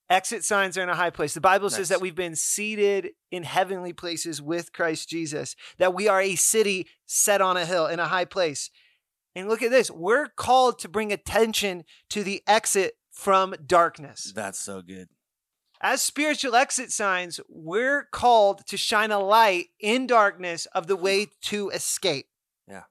exit 0.10 0.44
signs 0.44 0.78
are 0.78 0.84
in 0.84 0.90
a 0.90 0.96
high 0.96 1.10
place. 1.10 1.34
The 1.34 1.42
Bible 1.42 1.70
says 1.70 1.90
that 1.90 2.02
we've 2.02 2.16
been 2.16 2.36
seated 2.36 3.10
in 3.32 3.44
heavenly 3.44 3.94
places 3.94 4.42
with 4.42 4.74
Christ 4.74 5.10
Jesus, 5.10 5.56
that 5.78 5.94
we 5.94 6.08
are 6.08 6.22
a 6.22 6.36
city 6.36 6.88
set 7.06 7.42
on 7.42 7.58
a 7.58 7.66
hill 7.66 7.88
in 7.88 8.00
a 8.00 8.08
high 8.08 8.26
place. 8.26 8.70
And 9.36 9.48
look 9.48 9.62
at 9.62 9.70
this 9.70 9.92
we're 9.92 10.30
called 10.30 10.80
to 10.80 10.90
bring 10.90 11.12
attention 11.12 11.84
to 12.10 12.24
the 12.24 12.42
exit 12.48 12.94
from 13.12 13.56
darkness. 13.66 14.32
That's 14.36 14.60
so 14.60 14.82
good. 14.82 15.10
As 15.80 16.02
spiritual 16.02 16.56
exit 16.56 16.92
signs, 16.92 17.40
we're 17.48 18.08
called 18.12 18.66
to 18.66 18.78
shine 18.78 19.12
a 19.12 19.20
light 19.20 19.68
in 19.80 20.08
darkness 20.08 20.66
of 20.68 20.88
the 20.88 20.96
way 20.96 21.28
to 21.44 21.70
escape. 21.70 22.26
Yeah. 22.68 22.84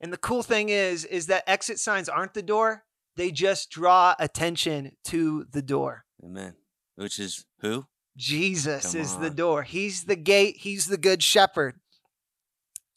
And 0.00 0.12
the 0.12 0.16
cool 0.16 0.42
thing 0.42 0.68
is 0.68 1.04
is 1.04 1.26
that 1.26 1.44
exit 1.46 1.78
signs 1.78 2.08
aren't 2.08 2.34
the 2.34 2.42
door. 2.42 2.84
They 3.14 3.30
just 3.30 3.70
draw 3.70 4.14
attention 4.18 4.96
to 5.04 5.46
the 5.52 5.62
door. 5.62 6.05
Amen. 6.26 6.54
Which 6.96 7.18
is 7.20 7.44
who? 7.60 7.86
Jesus 8.16 8.92
Come 8.92 9.00
is 9.00 9.16
the 9.18 9.30
door. 9.30 9.62
He's 9.62 10.04
the 10.04 10.16
gate, 10.16 10.56
he's 10.58 10.86
the 10.86 10.96
good 10.96 11.22
shepherd. 11.22 11.76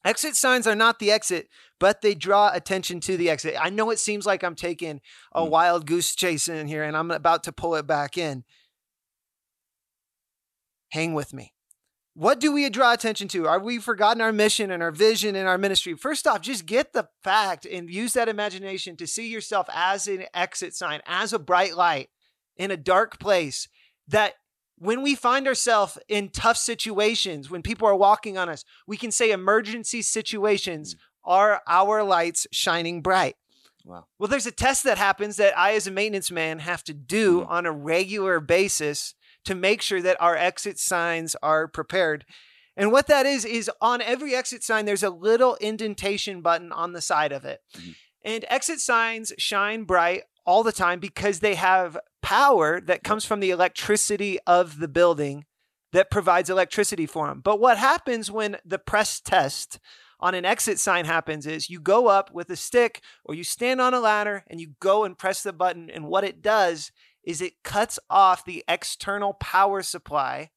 Exit 0.06 0.36
signs 0.36 0.66
are 0.66 0.76
not 0.76 1.00
the 1.00 1.12
exit, 1.12 1.50
but 1.78 2.02
they 2.02 2.16
draw 2.16 2.52
attention 2.54 3.02
to 3.02 3.18
the 3.18 3.30
exit. 3.30 3.56
I 3.60 3.70
know 3.70 3.90
it 3.92 4.00
seems 4.00 4.26
like 4.26 4.44
I'm 4.44 4.56
taking 4.56 5.02
a 5.34 5.42
Mm. 5.42 5.50
wild 5.50 5.86
goose 5.86 6.16
chase 6.16 6.48
in 6.48 6.68
here 6.68 6.84
and 6.84 6.96
I'm 6.96 7.12
about 7.12 7.44
to 7.44 7.52
pull 7.52 7.76
it 7.76 7.86
back 7.86 8.18
in. 8.18 8.46
Hang 10.92 11.14
with 11.14 11.34
me. 11.34 11.54
What 12.14 12.40
do 12.40 12.52
we 12.52 12.70
draw 12.70 12.94
attention 12.94 13.28
to? 13.30 13.46
Are 13.48 13.60
we 13.60 13.78
forgotten 13.78 14.22
our 14.22 14.32
mission 14.32 14.72
and 14.72 14.82
our 14.82 14.92
vision 14.92 15.36
and 15.36 15.48
our 15.48 15.58
ministry? 15.58 15.94
First 15.94 16.26
off, 16.26 16.42
just 16.42 16.66
get 16.66 16.94
the 16.94 17.10
fact 17.24 17.66
and 17.66 17.90
use 17.90 18.14
that 18.14 18.28
imagination 18.30 18.96
to 18.98 19.06
see 19.06 19.28
yourself 19.28 19.68
as 19.72 20.08
an 20.08 20.26
exit 20.34 20.74
sign, 20.76 21.02
as 21.06 21.34
a 21.34 21.40
bright 21.40 21.76
light 21.76 22.10
in 22.60 22.70
a 22.70 22.78
dark 22.78 23.20
place. 23.20 23.68
That 24.08 24.36
when 24.78 25.02
we 25.02 25.16
find 25.16 25.48
ourselves 25.48 25.98
in 26.08 26.30
tough 26.30 26.58
situations, 26.58 27.50
when 27.50 27.64
people 27.64 27.88
are 27.88 27.96
walking 27.96 28.38
on 28.38 28.50
us, 28.50 28.64
we 28.86 28.98
can 28.98 29.12
say 29.12 29.32
emergency 29.32 30.04
situations 30.04 30.96
are 31.24 31.62
our 31.68 32.04
lights 32.04 32.46
shining 32.52 33.02
bright. 33.02 33.36
Wow. 33.84 34.06
Well, 34.20 34.28
there's 34.28 34.46
a 34.46 34.52
test 34.52 34.84
that 34.84 34.98
happens 34.98 35.38
that 35.38 35.58
I, 35.58 35.74
as 35.74 35.88
a 35.88 35.92
maintenance 35.92 36.30
man, 36.30 36.60
have 36.60 36.84
to 36.84 36.94
do 36.94 37.42
Mhm. 37.42 37.50
on 37.50 37.66
a 37.66 37.72
regular 37.72 38.40
basis 38.40 39.16
to 39.46 39.56
make 39.56 39.82
sure 39.82 40.02
that 40.02 40.22
our 40.22 40.36
exit 40.36 40.78
signs 40.80 41.36
are 41.42 41.68
prepared. 41.68 42.26
And 42.76 42.92
what 42.92 43.08
that 43.08 43.26
is, 43.26 43.46
is 43.46 43.70
on 43.82 44.02
every 44.02 44.36
exit 44.36 44.64
sign, 44.64 44.86
there's 44.86 45.04
a 45.04 45.10
little 45.10 45.56
indentation 45.56 46.42
button 46.42 46.72
on 46.72 46.94
the 46.94 47.02
side 47.02 47.32
of 47.32 47.46
it. 47.46 47.62
Mhm. 47.74 47.96
And 48.24 48.46
exit 48.48 48.80
signs 48.80 49.34
shine 49.38 49.84
bright 49.84 50.24
all 50.50 50.64
the 50.64 50.72
time 50.72 51.00
because 51.00 51.42
they 51.42 51.54
have 51.54 51.96
power 52.24 52.82
that 52.82 53.04
comes 53.04 53.24
from 53.24 53.40
the 53.40 53.52
electricity 53.52 54.40
of 54.48 54.80
the 54.80 54.88
building 54.88 55.46
that 55.94 56.10
provides 56.10 56.50
electricity 56.50 57.06
for 57.06 57.28
them. 57.28 57.40
But 57.40 57.60
what 57.60 57.78
happens 57.78 58.32
when 58.32 58.58
the 58.66 58.80
press 58.80 59.20
test 59.20 59.78
on 60.20 60.34
an 60.34 60.46
exit 60.46 60.80
sign 60.80 61.06
happens 61.06 61.46
is 61.46 61.70
you 61.70 61.80
go 61.80 62.08
up 62.08 62.34
with 62.34 62.50
a 62.50 62.56
stick 62.56 63.04
or 63.24 63.36
you 63.36 63.44
stand 63.44 63.80
on 63.80 63.94
a 63.94 64.00
ladder 64.00 64.44
and 64.48 64.60
you 64.60 64.72
go 64.80 65.04
and 65.04 65.16
press 65.16 65.44
the 65.44 65.54
button. 65.54 65.88
And 65.88 66.06
what 66.06 66.24
it 66.24 66.42
does 66.42 66.92
is 67.24 67.44
it 67.44 67.62
cuts 67.64 68.00
off 68.10 68.44
the 68.44 68.64
external 68.68 69.34
power 69.34 69.84
supply 69.84 70.50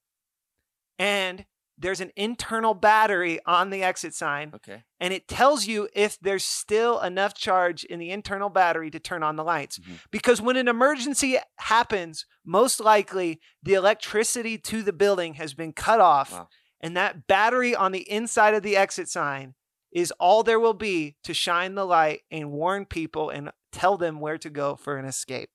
and 0.98 1.44
there's 1.82 2.00
an 2.00 2.10
internal 2.16 2.72
battery 2.74 3.38
on 3.44 3.70
the 3.70 3.82
exit 3.82 4.14
sign 4.14 4.52
Okay. 4.54 4.82
and 5.00 5.12
it 5.12 5.28
tells 5.28 5.66
you 5.66 5.88
if 5.94 6.18
there's 6.20 6.44
still 6.44 7.00
enough 7.00 7.34
charge 7.34 7.84
in 7.84 7.98
the 7.98 8.10
internal 8.10 8.48
battery 8.48 8.90
to 8.90 8.98
turn 9.00 9.22
on 9.22 9.36
the 9.36 9.44
lights. 9.44 9.78
Mhm. 9.78 9.98
Because 10.10 10.40
when 10.40 10.56
an 10.56 10.68
emergency 10.68 11.38
happens, 11.58 12.24
most 12.44 12.80
likely 12.80 13.40
the 13.62 13.74
electricity 13.74 14.56
to 14.58 14.82
the 14.82 14.92
building 14.92 15.34
has 15.34 15.54
been 15.54 15.72
cut 15.72 16.00
off, 16.00 16.32
Wow. 16.32 16.48
and 16.80 16.96
that 16.96 17.26
battery 17.26 17.74
on 17.74 17.92
the 17.92 18.08
inside 18.10 18.54
of 18.54 18.62
the 18.62 18.76
exit 18.76 19.08
sign 19.08 19.54
is 19.90 20.10
all 20.18 20.42
there 20.42 20.58
will 20.60 20.72
be 20.74 21.16
to 21.22 21.34
shine 21.34 21.74
the 21.74 21.84
light 21.84 22.22
and 22.30 22.50
warn 22.50 22.86
people 22.86 23.28
and 23.28 23.50
tell 23.72 23.96
them 23.98 24.20
where 24.20 24.38
to 24.38 24.48
go 24.48 24.74
for 24.76 24.96
an 24.96 25.04
escape. 25.04 25.50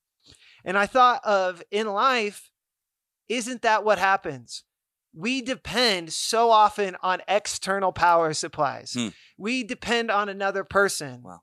And 0.64 0.78
I 0.78 0.86
thought 0.86 1.24
of 1.24 1.62
in 1.70 1.86
life, 1.88 2.50
isn't 3.28 3.62
that 3.62 3.82
what 3.84 3.98
happens? 3.98 4.64
We 5.18 5.42
depend 5.42 6.12
so 6.12 6.52
often 6.52 6.96
on 7.02 7.22
external 7.26 7.90
power 7.90 8.32
supplies. 8.34 8.92
Hmm. 8.92 9.08
We 9.36 9.64
depend 9.64 10.12
on 10.12 10.28
another 10.28 10.62
person. 10.62 11.22
Wow. 11.24 11.40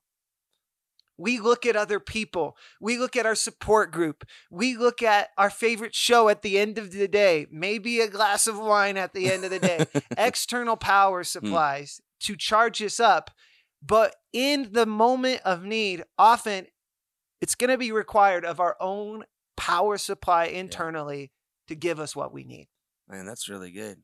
We 1.17 1.41
look 1.41 1.65
at 1.65 1.75
other 1.75 2.00
people. 2.00 2.55
We 2.79 2.98
look 2.98 3.17
at 3.17 3.25
our 3.25 3.36
support 3.36 3.91
group. 3.91 4.24
We 4.50 4.77
look 4.77 5.03
at 5.03 5.32
our 5.38 5.50
favorite 5.50 5.94
show 5.94 6.29
at 6.29 6.41
the 6.41 6.58
end 6.58 6.77
of 6.77 6.94
the 6.94 7.10
day, 7.10 7.48
maybe 7.51 8.00
a 8.00 8.08
glass 8.08 8.48
of 8.48 8.58
wine 8.58 8.96
at 8.96 9.13
the 9.13 9.29
end 9.29 9.44
of 9.44 9.51
the 9.51 9.60
day. 9.60 9.86
External 10.17 10.77
power 10.77 11.25
supplies 11.25 12.00
to 12.22 12.38
charge 12.38 12.82
us 12.82 13.01
up. 13.01 13.29
But 13.86 14.15
in 14.32 14.70
the 14.72 14.86
moment 14.86 15.41
of 15.44 15.65
need, 15.65 16.05
often 16.17 16.67
it's 17.41 17.55
going 17.55 17.72
to 17.72 17.77
be 17.77 17.91
required 17.91 18.46
of 18.46 18.62
our 18.62 18.77
own 18.79 19.25
power 19.58 19.98
supply 19.98 20.46
internally 20.46 21.34
to 21.67 21.75
give 21.75 22.00
us 22.00 22.15
what 22.15 22.32
we 22.32 22.46
need. 22.46 22.70
Man, 23.10 23.26
that's 23.26 23.50
really 23.50 23.72
good. 23.72 23.98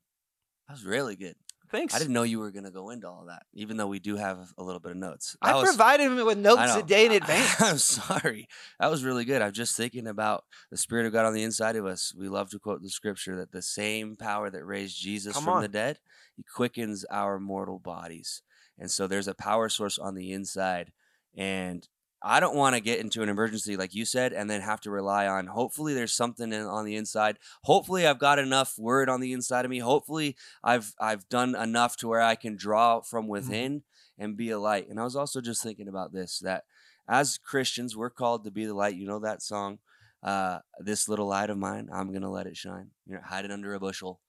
That 0.67 0.73
was 0.73 0.85
really 0.85 1.15
good. 1.15 1.35
Thanks. 1.71 1.95
I 1.95 1.99
didn't 1.99 2.13
know 2.13 2.23
you 2.23 2.39
were 2.39 2.51
going 2.51 2.65
to 2.65 2.71
go 2.71 2.89
into 2.89 3.07
all 3.07 3.25
that, 3.29 3.43
even 3.53 3.77
though 3.77 3.87
we 3.87 3.99
do 3.99 4.17
have 4.17 4.51
a 4.57 4.63
little 4.63 4.81
bit 4.81 4.91
of 4.91 4.97
notes. 4.97 5.37
I 5.41 5.53
That 5.53 5.59
was- 5.59 5.69
provided 5.69 6.03
him 6.03 6.25
with 6.25 6.37
notes 6.37 6.75
a 6.75 6.83
day 6.83 7.05
in 7.05 7.11
advance. 7.21 7.61
I'm 7.61 7.77
sorry. 8.19 8.47
That 8.79 8.91
was 8.91 9.05
really 9.05 9.23
good. 9.23 9.41
I'm 9.41 9.53
just 9.53 9.77
thinking 9.77 10.05
about 10.05 10.43
the 10.69 10.75
Spirit 10.77 11.05
of 11.05 11.13
God 11.13 11.25
on 11.25 11.33
the 11.33 11.43
inside 11.43 11.77
of 11.77 11.85
us. 11.85 12.13
We 12.13 12.27
love 12.27 12.49
to 12.49 12.59
quote 12.59 12.81
the 12.81 12.89
scripture 12.89 13.37
that 13.37 13.53
the 13.53 13.61
same 13.61 14.17
power 14.17 14.49
that 14.49 14.65
raised 14.65 14.99
Jesus 14.99 15.33
Come 15.33 15.45
from 15.45 15.53
on. 15.57 15.61
the 15.61 15.69
dead, 15.69 15.99
he 16.35 16.43
quickens 16.43 17.05
our 17.09 17.39
mortal 17.39 17.79
bodies. 17.79 18.41
And 18.77 18.91
so 18.91 19.07
there's 19.07 19.29
a 19.29 19.33
power 19.35 19.69
source 19.69 19.97
on 19.97 20.15
the 20.15 20.33
inside. 20.33 20.91
And 21.37 21.87
I 22.23 22.39
don't 22.39 22.55
want 22.55 22.75
to 22.75 22.81
get 22.81 22.99
into 22.99 23.23
an 23.23 23.29
emergency 23.29 23.75
like 23.75 23.95
you 23.95 24.05
said 24.05 24.31
and 24.33 24.49
then 24.49 24.61
have 24.61 24.81
to 24.81 24.91
rely 24.91 25.27
on 25.27 25.47
hopefully 25.47 25.93
there's 25.93 26.13
something 26.13 26.53
in, 26.53 26.61
on 26.61 26.85
the 26.85 26.95
inside. 26.95 27.37
Hopefully 27.63 28.05
I've 28.05 28.19
got 28.19 28.39
enough 28.39 28.77
word 28.77 29.09
on 29.09 29.21
the 29.21 29.33
inside 29.33 29.65
of 29.65 29.71
me. 29.71 29.79
Hopefully 29.79 30.35
I've 30.63 30.93
I've 30.99 31.27
done 31.29 31.55
enough 31.55 31.97
to 31.97 32.07
where 32.07 32.21
I 32.21 32.35
can 32.35 32.55
draw 32.55 33.01
from 33.01 33.27
within 33.27 33.83
and 34.17 34.37
be 34.37 34.51
a 34.51 34.59
light. 34.59 34.87
And 34.89 34.99
I 34.99 35.03
was 35.03 35.15
also 35.15 35.41
just 35.41 35.63
thinking 35.63 35.87
about 35.87 36.13
this 36.13 36.39
that 36.39 36.65
as 37.07 37.37
Christians, 37.37 37.97
we're 37.97 38.09
called 38.09 38.43
to 38.45 38.51
be 38.51 38.65
the 38.65 38.73
light. 38.73 38.95
You 38.95 39.07
know 39.07 39.19
that 39.19 39.41
song, 39.41 39.79
uh, 40.23 40.59
"This 40.79 41.09
little 41.09 41.27
light 41.27 41.49
of 41.49 41.57
mine, 41.57 41.89
I'm 41.91 42.13
gonna 42.13 42.31
let 42.31 42.47
it 42.47 42.55
shine." 42.55 42.91
You 43.05 43.15
know, 43.15 43.21
hide 43.21 43.45
it 43.45 43.51
under 43.51 43.73
a 43.73 43.79
bushel. 43.79 44.21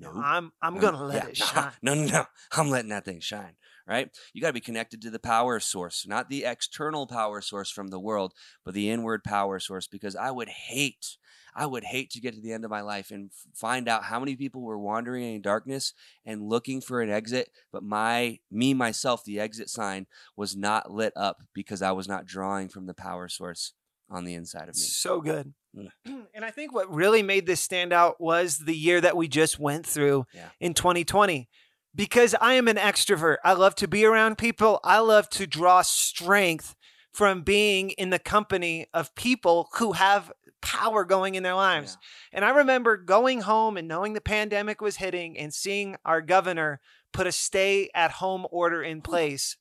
No, 0.00 0.12
I'm 0.16 0.52
I'm 0.62 0.74
no, 0.74 0.80
gonna 0.80 1.04
let 1.04 1.24
yeah, 1.24 1.28
it 1.28 1.36
shine. 1.36 1.72
No, 1.82 1.94
no, 1.94 2.04
no, 2.06 2.24
I'm 2.52 2.70
letting 2.70 2.88
that 2.90 3.04
thing 3.04 3.20
shine. 3.20 3.54
Right? 3.86 4.08
You 4.32 4.40
got 4.40 4.48
to 4.48 4.54
be 4.54 4.60
connected 4.60 5.02
to 5.02 5.10
the 5.10 5.18
power 5.18 5.58
source, 5.58 6.06
not 6.06 6.28
the 6.28 6.44
external 6.44 7.08
power 7.08 7.40
source 7.40 7.70
from 7.70 7.88
the 7.88 7.98
world, 7.98 8.34
but 8.64 8.72
the 8.72 8.88
inward 8.88 9.24
power 9.24 9.58
source. 9.58 9.88
Because 9.88 10.14
I 10.14 10.30
would 10.30 10.48
hate, 10.48 11.16
I 11.56 11.66
would 11.66 11.82
hate 11.82 12.10
to 12.10 12.20
get 12.20 12.34
to 12.34 12.40
the 12.40 12.52
end 12.52 12.64
of 12.64 12.70
my 12.70 12.82
life 12.82 13.10
and 13.10 13.32
find 13.52 13.88
out 13.88 14.04
how 14.04 14.20
many 14.20 14.36
people 14.36 14.62
were 14.62 14.78
wandering 14.78 15.34
in 15.34 15.42
darkness 15.42 15.92
and 16.24 16.48
looking 16.48 16.80
for 16.80 17.02
an 17.02 17.10
exit, 17.10 17.50
but 17.72 17.82
my, 17.82 18.38
me 18.48 18.74
myself, 18.74 19.24
the 19.24 19.40
exit 19.40 19.68
sign 19.68 20.06
was 20.36 20.54
not 20.54 20.92
lit 20.92 21.12
up 21.16 21.42
because 21.52 21.82
I 21.82 21.90
was 21.90 22.06
not 22.06 22.26
drawing 22.26 22.68
from 22.68 22.86
the 22.86 22.94
power 22.94 23.28
source 23.28 23.72
on 24.10 24.24
the 24.24 24.34
inside 24.34 24.68
of 24.68 24.74
me. 24.74 24.80
So 24.82 25.20
good. 25.20 25.52
Mm. 25.76 25.90
And 26.34 26.44
I 26.44 26.50
think 26.50 26.72
what 26.72 26.92
really 26.92 27.22
made 27.22 27.46
this 27.46 27.60
stand 27.60 27.92
out 27.92 28.20
was 28.20 28.58
the 28.58 28.74
year 28.76 29.00
that 29.00 29.16
we 29.16 29.28
just 29.28 29.58
went 29.58 29.86
through 29.86 30.26
Yeah. 30.32 30.48
in 30.58 30.74
2020. 30.74 31.48
Because 31.94 32.34
I 32.40 32.54
am 32.54 32.68
an 32.68 32.76
extrovert. 32.76 33.36
I 33.44 33.52
love 33.52 33.74
to 33.76 33.88
be 33.88 34.04
around 34.04 34.38
people. 34.38 34.80
I 34.84 35.00
love 35.00 35.28
to 35.30 35.46
draw 35.46 35.82
strength 35.82 36.74
from 37.12 37.42
being 37.42 37.90
in 37.90 38.10
the 38.10 38.18
company 38.20 38.86
of 38.94 39.14
people 39.16 39.68
who 39.74 39.92
have 39.92 40.30
power 40.62 41.04
going 41.04 41.34
in 41.34 41.42
their 41.42 41.54
lives. 41.54 41.98
And 42.32 42.44
I 42.44 42.50
remember 42.50 42.96
going 42.96 43.40
home 43.40 43.76
and 43.76 43.88
knowing 43.88 44.12
the 44.12 44.20
pandemic 44.20 44.80
was 44.80 44.96
hitting 44.96 45.36
and 45.36 45.52
seeing 45.52 45.96
our 46.04 46.20
governor 46.20 46.80
put 47.12 47.26
a 47.26 47.32
stay 47.32 47.90
at 47.94 48.12
home 48.12 48.46
order 48.52 48.82
in 48.82 49.02
place 49.02 49.56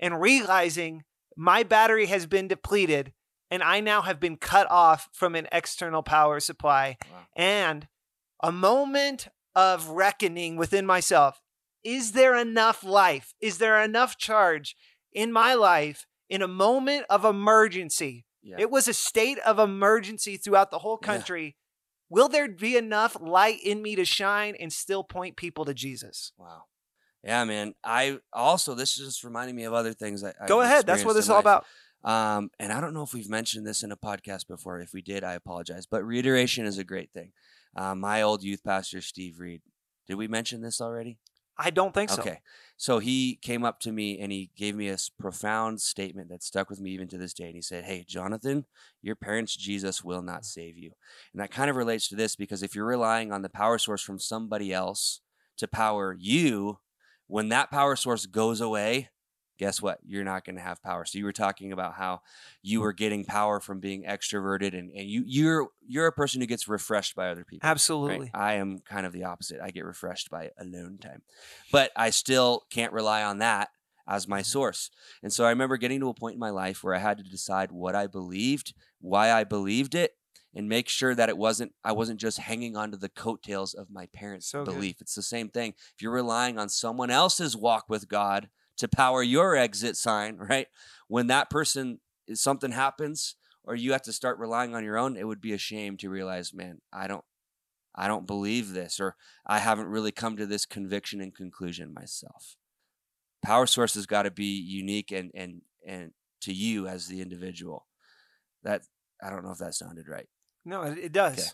and 0.00 0.20
realizing 0.20 1.04
my 1.36 1.62
battery 1.62 2.06
has 2.06 2.26
been 2.26 2.48
depleted 2.48 3.12
and 3.50 3.62
I 3.62 3.80
now 3.80 4.02
have 4.02 4.20
been 4.20 4.36
cut 4.36 4.70
off 4.70 5.08
from 5.12 5.34
an 5.34 5.48
external 5.52 6.02
power 6.02 6.40
supply. 6.40 6.96
Wow. 7.10 7.18
And 7.36 7.88
a 8.42 8.52
moment 8.52 9.28
of 9.54 9.88
reckoning 9.88 10.56
within 10.56 10.86
myself 10.86 11.40
is 11.84 12.12
there 12.12 12.36
enough 12.36 12.82
life? 12.82 13.34
Is 13.40 13.58
there 13.58 13.80
enough 13.82 14.18
charge 14.18 14.76
in 15.12 15.32
my 15.32 15.54
life 15.54 16.06
in 16.28 16.42
a 16.42 16.48
moment 16.48 17.06
of 17.08 17.24
emergency? 17.24 18.26
Yeah. 18.42 18.56
It 18.58 18.70
was 18.70 18.88
a 18.88 18.92
state 18.94 19.38
of 19.38 19.58
emergency 19.58 20.36
throughout 20.36 20.70
the 20.70 20.80
whole 20.80 20.98
Yeah. 21.00 21.06
country. 21.06 21.56
Will 22.10 22.28
there 22.28 22.48
be 22.48 22.76
enough 22.76 23.16
light 23.20 23.60
in 23.62 23.80
me 23.80 23.94
to 23.96 24.04
shine 24.04 24.56
and 24.58 24.72
still 24.72 25.04
point 25.04 25.36
people 25.36 25.64
to 25.66 25.74
Jesus? 25.74 26.32
Wow. 26.36 26.64
Yeah, 27.22 27.44
man. 27.44 27.74
I 27.84 28.18
also 28.32 28.74
this 28.74 28.98
is 28.98 29.06
just 29.06 29.24
reminding 29.24 29.56
me 29.56 29.64
of 29.64 29.72
other 29.72 29.92
things. 29.92 30.24
I, 30.24 30.32
Go 30.46 30.60
I've 30.60 30.66
ahead. 30.66 30.86
That's 30.86 31.04
what 31.04 31.14
this 31.14 31.26
is 31.26 31.30
all 31.30 31.40
about. 31.40 31.64
Um, 32.04 32.50
and 32.58 32.72
I 32.72 32.80
don't 32.80 32.94
know 32.94 33.02
if 33.02 33.12
we've 33.12 33.28
mentioned 33.28 33.66
this 33.66 33.82
in 33.82 33.92
a 33.92 33.96
podcast 33.96 34.46
before. 34.46 34.80
If 34.80 34.92
we 34.92 35.02
did, 35.02 35.24
I 35.24 35.34
apologize. 35.34 35.86
But 35.86 36.04
reiteration 36.04 36.64
is 36.64 36.78
a 36.78 36.84
great 36.84 37.12
thing. 37.12 37.32
Uh, 37.76 37.94
my 37.94 38.22
old 38.22 38.42
youth 38.42 38.62
pastor, 38.64 39.00
Steve 39.00 39.40
Reed. 39.40 39.62
Did 40.06 40.14
we 40.14 40.28
mention 40.28 40.62
this 40.62 40.80
already? 40.80 41.18
I 41.58 41.70
don't 41.70 41.92
think 41.92 42.10
so. 42.10 42.20
Okay. 42.20 42.38
So 42.76 43.00
he 43.00 43.36
came 43.42 43.64
up 43.64 43.80
to 43.80 43.90
me 43.90 44.20
and 44.20 44.30
he 44.30 44.50
gave 44.56 44.76
me 44.76 44.88
a 44.88 44.96
profound 45.18 45.80
statement 45.80 46.28
that 46.28 46.44
stuck 46.44 46.70
with 46.70 46.80
me 46.80 46.90
even 46.92 47.08
to 47.08 47.18
this 47.18 47.34
day. 47.34 47.46
And 47.46 47.56
he 47.56 47.62
said, 47.62 47.84
Hey, 47.84 48.04
Jonathan, 48.06 48.64
your 49.02 49.16
parents' 49.16 49.56
Jesus 49.56 50.04
will 50.04 50.22
not 50.22 50.44
save 50.44 50.78
you. 50.78 50.92
And 51.32 51.42
that 51.42 51.50
kind 51.50 51.68
of 51.68 51.74
relates 51.74 52.08
to 52.08 52.16
this 52.16 52.36
because 52.36 52.62
if 52.62 52.76
you're 52.76 52.86
relying 52.86 53.32
on 53.32 53.42
the 53.42 53.48
power 53.48 53.78
source 53.78 54.02
from 54.02 54.20
somebody 54.20 54.72
else 54.72 55.20
to 55.56 55.66
power 55.66 56.16
you, 56.16 56.78
when 57.26 57.48
that 57.48 57.72
power 57.72 57.96
source 57.96 58.26
goes 58.26 58.60
away, 58.60 59.08
guess 59.58 59.82
what? 59.82 59.98
You're 60.06 60.24
not 60.24 60.44
going 60.44 60.56
to 60.56 60.62
have 60.62 60.82
power. 60.82 61.04
So 61.04 61.18
you 61.18 61.24
were 61.24 61.32
talking 61.32 61.72
about 61.72 61.94
how 61.94 62.20
you 62.62 62.78
mm. 62.78 62.82
were 62.82 62.92
getting 62.92 63.24
power 63.24 63.60
from 63.60 63.80
being 63.80 64.04
extroverted 64.04 64.78
and, 64.78 64.90
and 64.90 65.08
you 65.08 65.24
you're 65.26 65.68
you're 65.86 66.06
a 66.06 66.12
person 66.12 66.40
who 66.40 66.46
gets 66.46 66.68
refreshed 66.68 67.14
by 67.14 67.28
other 67.28 67.44
people. 67.44 67.66
right? 67.66 67.70
Absolutely. 67.70 68.30
I 68.32 68.54
am 68.54 68.78
kind 68.78 69.04
of 69.04 69.12
the 69.12 69.24
opposite. 69.24 69.60
I 69.60 69.70
get 69.70 69.84
refreshed 69.84 70.30
by 70.30 70.50
alone 70.58 70.98
time. 70.98 71.22
But 71.72 71.90
I 71.96 72.10
still 72.10 72.64
can't 72.70 72.92
rely 72.92 73.22
on 73.22 73.38
that 73.38 73.68
as 74.06 74.26
my 74.26 74.40
mm-hmm. 74.40 74.44
source. 74.44 74.90
And 75.22 75.32
so 75.32 75.44
I 75.44 75.50
remember 75.50 75.76
getting 75.76 76.00
to 76.00 76.08
a 76.08 76.14
point 76.14 76.34
in 76.34 76.40
my 76.40 76.50
life 76.50 76.82
where 76.82 76.94
I 76.94 76.98
had 76.98 77.18
to 77.18 77.24
decide 77.24 77.72
what 77.72 77.94
I 77.94 78.06
believed, 78.06 78.74
why 79.00 79.32
I 79.32 79.44
believed 79.44 79.94
it, 79.94 80.12
and 80.54 80.68
make 80.68 80.88
sure 80.88 81.14
that 81.14 81.28
it 81.28 81.36
wasn't 81.36 81.72
I 81.84 81.92
wasn't 81.92 82.20
just 82.20 82.38
hanging 82.38 82.76
on 82.76 82.90
to 82.92 82.96
the 82.96 83.08
coattails 83.08 83.74
of 83.74 83.90
my 83.90 84.06
parents' 84.06 84.50
So 84.50 84.64
good. 84.64 84.74
belief. 84.74 85.00
It's 85.00 85.14
the 85.14 85.22
same 85.22 85.50
thing. 85.50 85.74
If 85.94 86.02
you're 86.02 86.12
relying 86.12 86.58
on 86.58 86.68
someone 86.68 87.10
else's 87.10 87.56
walk 87.56 87.84
with 87.88 88.08
God 88.08 88.48
to 88.78 88.88
power 88.88 89.22
your 89.22 89.56
exit 89.56 89.96
sign, 89.96 90.36
right? 90.38 90.68
When 91.08 91.26
that 91.28 91.50
person 91.50 92.00
something 92.34 92.72
happens 92.72 93.36
or 93.64 93.74
you 93.74 93.92
have 93.92 94.02
to 94.02 94.12
start 94.12 94.38
relying 94.38 94.74
on 94.74 94.84
your 94.84 94.98
own, 94.98 95.16
it 95.16 95.26
would 95.26 95.40
be 95.40 95.52
a 95.52 95.58
shame 95.58 95.96
to 95.98 96.10
realize, 96.10 96.54
man, 96.54 96.80
I 96.92 97.06
don't 97.06 97.24
I 97.94 98.06
don't 98.06 98.26
believe 98.26 98.72
this 98.72 99.00
or 99.00 99.16
I 99.46 99.58
haven't 99.58 99.88
really 99.88 100.12
come 100.12 100.36
to 100.36 100.46
this 100.46 100.66
conviction 100.66 101.20
and 101.20 101.34
conclusion 101.34 101.92
myself. 101.92 102.56
Power 103.42 103.66
source 103.66 103.94
has 103.94 104.06
got 104.06 104.22
to 104.22 104.30
be 104.30 104.60
unique 104.60 105.10
and 105.10 105.30
and 105.34 105.62
and 105.86 106.12
to 106.42 106.52
you 106.52 106.86
as 106.86 107.06
the 107.06 107.20
individual. 107.20 107.86
That 108.62 108.82
I 109.22 109.30
don't 109.30 109.44
know 109.44 109.52
if 109.52 109.58
that 109.58 109.74
sounded 109.74 110.08
right. 110.08 110.28
No, 110.64 110.82
it, 110.82 111.12
does. 111.12 111.38
Okay. 111.38 111.48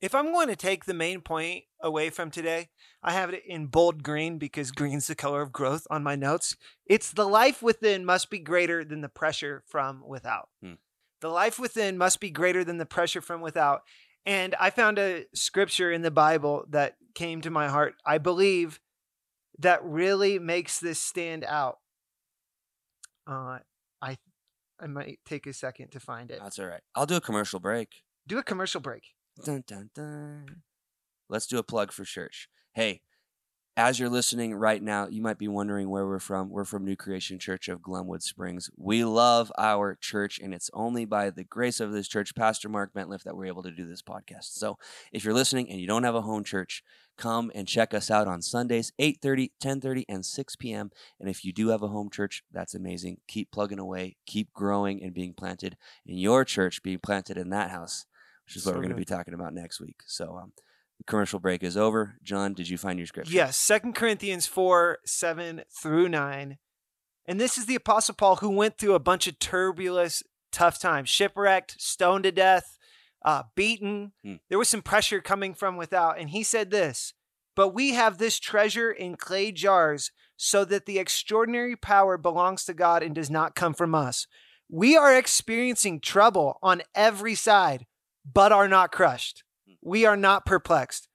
If 0.00 0.14
I'm 0.14 0.32
going 0.32 0.48
to 0.48 0.56
take 0.56 0.84
the 0.84 0.94
main 0.94 1.20
point 1.22 1.64
away 1.80 2.10
from 2.10 2.30
today, 2.30 2.68
I 3.02 3.12
have 3.12 3.30
it 3.32 3.42
in 3.46 3.66
bold 3.66 4.02
green 4.02 4.38
because 4.38 4.70
green's 4.70 5.06
the 5.06 5.14
color 5.14 5.40
of 5.40 5.52
growth 5.52 5.86
on 5.90 6.02
my 6.02 6.16
notes. 6.16 6.56
It's 6.84 7.10
the 7.10 7.26
life 7.26 7.62
within 7.62 8.04
must 8.04 8.28
be 8.28 8.38
greater 8.38 8.84
than 8.84 9.00
the 9.00 9.08
pressure 9.08 9.62
from 9.66 10.06
without. 10.06 10.48
Hmm. 10.62 10.74
The 11.20 11.28
life 11.28 11.58
within 11.58 11.96
must 11.96 12.20
be 12.20 12.30
greater 12.30 12.62
than 12.62 12.76
the 12.76 12.86
pressure 12.86 13.22
from 13.22 13.40
without. 13.40 13.82
And 14.26 14.54
I 14.60 14.70
found 14.70 14.98
a 14.98 15.24
scripture 15.34 15.90
in 15.90 16.02
the 16.02 16.10
Bible 16.10 16.66
that 16.70 16.96
came 17.14 17.40
to 17.40 17.50
my 17.50 17.68
heart. 17.68 17.94
I 18.04 18.18
believe 18.18 18.80
that 19.58 19.82
really 19.82 20.38
makes 20.38 20.78
this 20.78 21.00
stand 21.00 21.44
out. 21.44 21.78
Uh, 23.26 23.60
I 24.02 24.18
I 24.78 24.86
might 24.88 25.20
take 25.24 25.46
a 25.46 25.54
second 25.54 25.92
to 25.92 26.00
find 26.00 26.30
it. 26.30 26.38
That's 26.42 26.58
all 26.58 26.66
right. 26.66 26.82
I'll 26.94 27.06
do 27.06 27.16
a 27.16 27.20
commercial 27.20 27.60
break. 27.60 27.88
Do 28.26 28.36
a 28.38 28.42
commercial 28.42 28.80
break. 28.80 29.15
Dun, 29.44 29.64
dun, 29.66 29.90
dun. 29.94 30.62
Let's 31.28 31.46
do 31.46 31.58
a 31.58 31.62
plug 31.62 31.92
for 31.92 32.04
church. 32.04 32.48
Hey, 32.74 33.02
as 33.76 34.00
you're 34.00 34.08
listening 34.08 34.54
right 34.54 34.82
now, 34.82 35.06
you 35.08 35.20
might 35.20 35.36
be 35.36 35.48
wondering 35.48 35.90
where 35.90 36.06
we're 36.06 36.18
from. 36.18 36.48
We're 36.48 36.64
from 36.64 36.86
New 36.86 36.96
Creation 36.96 37.38
Church 37.38 37.68
of 37.68 37.82
Glenwood 37.82 38.22
Springs. 38.22 38.70
We 38.78 39.04
love 39.04 39.52
our 39.58 39.98
church, 40.00 40.38
and 40.38 40.54
it's 40.54 40.70
only 40.72 41.04
by 41.04 41.28
the 41.28 41.44
grace 41.44 41.78
of 41.78 41.92
this 41.92 42.08
church, 42.08 42.34
Pastor 42.34 42.70
Mark 42.70 42.94
Bentliff, 42.94 43.24
that 43.24 43.36
we're 43.36 43.44
able 43.44 43.62
to 43.64 43.70
do 43.70 43.86
this 43.86 44.00
podcast. 44.00 44.54
So 44.54 44.78
if 45.12 45.24
you're 45.24 45.34
listening 45.34 45.68
and 45.70 45.78
you 45.78 45.86
don't 45.86 46.04
have 46.04 46.14
a 46.14 46.22
home 46.22 46.42
church, 46.42 46.82
come 47.18 47.52
and 47.54 47.68
check 47.68 47.92
us 47.92 48.10
out 48.10 48.26
on 48.26 48.40
Sundays, 48.40 48.92
8.30, 48.98 49.50
10.30, 49.62 50.04
and 50.08 50.24
6 50.24 50.56
p.m. 50.56 50.90
And 51.20 51.28
if 51.28 51.44
you 51.44 51.52
do 51.52 51.68
have 51.68 51.82
a 51.82 51.88
home 51.88 52.08
church, 52.08 52.42
that's 52.50 52.74
amazing. 52.74 53.18
Keep 53.28 53.50
plugging 53.50 53.78
away, 53.78 54.16
keep 54.24 54.54
growing 54.54 55.02
and 55.02 55.12
being 55.12 55.34
planted 55.34 55.76
in 56.06 56.16
your 56.16 56.46
church, 56.46 56.82
being 56.82 57.00
planted 57.00 57.36
in 57.36 57.50
that 57.50 57.70
house, 57.70 58.06
which 58.46 58.56
is 58.56 58.64
what 58.64 58.74
we're 58.74 58.82
going 58.82 58.90
to 58.90 58.96
be 58.96 59.04
talking 59.04 59.34
about 59.34 59.54
next 59.54 59.80
week. 59.80 60.00
So 60.06 60.36
um, 60.36 60.52
the 60.98 61.04
commercial 61.04 61.38
break 61.38 61.62
is 61.62 61.76
over. 61.76 62.16
John, 62.22 62.54
did 62.54 62.68
you 62.68 62.78
find 62.78 62.98
your 62.98 63.06
scripture? 63.06 63.32
Yes, 63.32 63.56
Second 63.56 63.94
Corinthians 63.94 64.46
4, 64.46 64.98
7 65.04 65.62
through 65.70 66.08
9. 66.08 66.58
And 67.26 67.40
this 67.40 67.58
is 67.58 67.66
the 67.66 67.74
Apostle 67.74 68.14
Paul 68.14 68.36
who 68.36 68.50
went 68.50 68.78
through 68.78 68.94
a 68.94 69.00
bunch 69.00 69.26
of 69.26 69.38
turbulent, 69.38 70.22
tough 70.52 70.78
times, 70.78 71.08
shipwrecked, 71.08 71.80
stoned 71.80 72.24
to 72.24 72.32
death, 72.32 72.78
uh, 73.24 73.42
beaten. 73.54 74.12
Hmm. 74.24 74.34
There 74.48 74.58
was 74.58 74.68
some 74.68 74.82
pressure 74.82 75.20
coming 75.20 75.52
from 75.52 75.76
without. 75.76 76.18
And 76.18 76.30
he 76.30 76.42
said 76.42 76.70
this 76.70 77.12
But 77.54 77.74
we 77.74 77.94
have 77.94 78.18
this 78.18 78.38
treasure 78.38 78.90
in 78.90 79.16
clay 79.16 79.50
jars 79.52 80.12
so 80.36 80.64
that 80.66 80.86
the 80.86 80.98
extraordinary 80.98 81.76
power 81.76 82.16
belongs 82.16 82.64
to 82.64 82.74
God 82.74 83.02
and 83.02 83.14
does 83.14 83.30
not 83.30 83.54
come 83.54 83.74
from 83.74 83.94
us. 83.94 84.26
We 84.68 84.96
are 84.96 85.16
experiencing 85.16 86.00
trouble 86.00 86.58
on 86.62 86.82
every 86.94 87.34
side, 87.34 87.86
but 88.32 88.52
are 88.52 88.68
not 88.68 88.92
crushed. 88.92 89.42
We 89.82 90.04
are 90.04 90.16
not 90.16 90.44
perplexed 90.44 91.08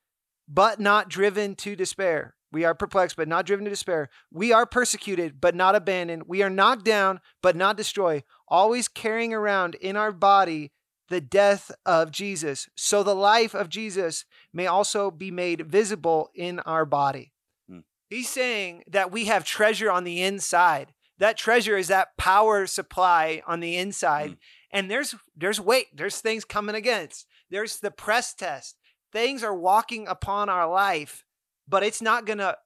but 0.52 0.80
not 0.80 1.10
driven 1.10 1.56
to 1.56 1.76
despair. 1.76 2.36
We 2.52 2.66
are 2.66 2.76
perplexed, 2.76 3.16
but 3.16 3.30
not 3.30 3.46
driven 3.46 3.64
to 3.64 3.70
despair. 3.70 4.10
We 4.30 4.52
are 4.52 4.66
persecuted, 4.66 5.40
but 5.40 5.56
not 5.56 5.76
abandoned. 5.76 6.24
We 6.28 6.44
are 6.44 6.50
knocked 6.50 6.84
down, 6.84 7.22
but 7.42 7.56
not 7.56 7.78
destroyed, 7.78 8.24
always 8.50 8.90
carrying 8.90 9.34
around 9.34 9.76
in 9.76 9.96
our 9.96 10.12
body 10.12 10.74
the 11.08 11.22
death 11.22 11.72
of 11.86 12.12
Jesus, 12.12 12.70
so 12.76 13.04
the 13.04 13.16
life 13.16 13.54
of 13.54 13.68
Jesus 13.70 14.24
may 14.54 14.66
also 14.66 15.12
be 15.12 15.30
made 15.30 15.70
visible 15.70 16.30
in 16.34 16.60
our 16.62 16.86
body. 16.86 17.34
Hmm. 17.70 17.80
He's 18.10 18.30
saying 18.30 18.84
that 18.90 19.12
we 19.12 19.26
have 19.26 19.44
treasure 19.44 19.92
on 19.92 20.06
the 20.06 20.22
inside. 20.22 20.94
That 21.18 21.38
treasure 21.38 21.78
is 21.78 21.90
that 21.90 22.18
power 22.18 22.66
supply 22.66 23.42
on 23.46 23.60
the 23.60 23.76
inside. 23.76 24.32
Hmm. 24.32 24.36
And 24.72 24.90
there's 24.90 25.16
there's 25.36 25.60
weight, 25.60 25.88
there's 25.94 26.20
things 26.20 26.46
coming 26.46 26.76
against. 26.76 27.28
There's 27.50 27.80
the 27.80 27.92
press 27.92 28.34
test 28.34 28.78
things 29.12 29.44
are 29.44 29.56
walking 29.56 30.08
upon 30.08 30.50
our 30.50 30.70
life, 30.70 31.26
but 31.68 31.84
it's 31.84 32.02
not 32.02 32.26
going 32.26 32.38
to 32.40 32.58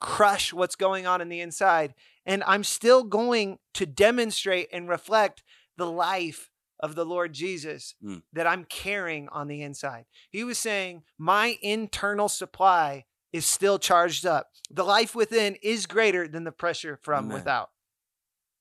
crush 0.00 0.52
what's 0.52 0.76
going 0.76 1.06
on 1.06 1.20
in 1.20 1.28
the 1.28 1.40
inside. 1.40 1.94
And 2.26 2.42
I'm 2.44 2.64
still 2.64 3.04
going 3.04 3.58
to 3.74 3.86
demonstrate 3.86 4.68
and 4.72 4.88
reflect 4.88 5.42
the 5.76 5.86
life 5.90 6.50
of 6.80 6.94
the 6.94 7.06
Lord 7.06 7.32
Jesus 7.32 7.94
Mm. 8.04 8.22
that 8.32 8.46
I'm 8.46 8.64
carrying 8.64 9.28
on 9.30 9.48
the 9.48 9.62
inside. 9.62 10.04
He 10.30 10.44
was 10.44 10.58
saying, 10.58 11.02
My 11.18 11.58
internal 11.62 12.28
supply 12.28 13.04
is 13.32 13.46
still 13.46 13.78
charged 13.78 14.26
up. 14.26 14.50
The 14.70 14.84
life 14.84 15.14
within 15.14 15.56
is 15.62 15.86
greater 15.86 16.28
than 16.28 16.44
the 16.44 16.52
pressure 16.52 16.98
from 17.02 17.26
Amen. 17.26 17.34
without. 17.34 17.70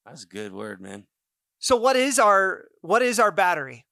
That's 0.06 0.24
a 0.24 0.28
good 0.28 0.54
word, 0.54 0.82
man. 0.82 1.06
So 1.64 1.78
what 1.78 1.96
is 1.96 2.20
our 2.20 2.66
what 2.82 3.02
is 3.02 3.22
our 3.22 3.32
battery? 3.32 3.86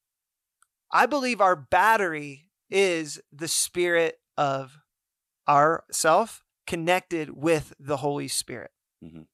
I 0.91 1.05
believe 1.05 1.39
our 1.39 1.55
battery 1.55 2.49
is 2.69 3.21
the 3.31 3.47
spirit 3.47 4.19
of 4.38 4.77
our 5.47 5.86
self 5.89 6.43
connected 6.67 7.29
with 7.29 7.71
the 7.79 7.95
Holy 7.95 8.27
Spirit. 8.27 8.71
Mhm. 9.01 9.27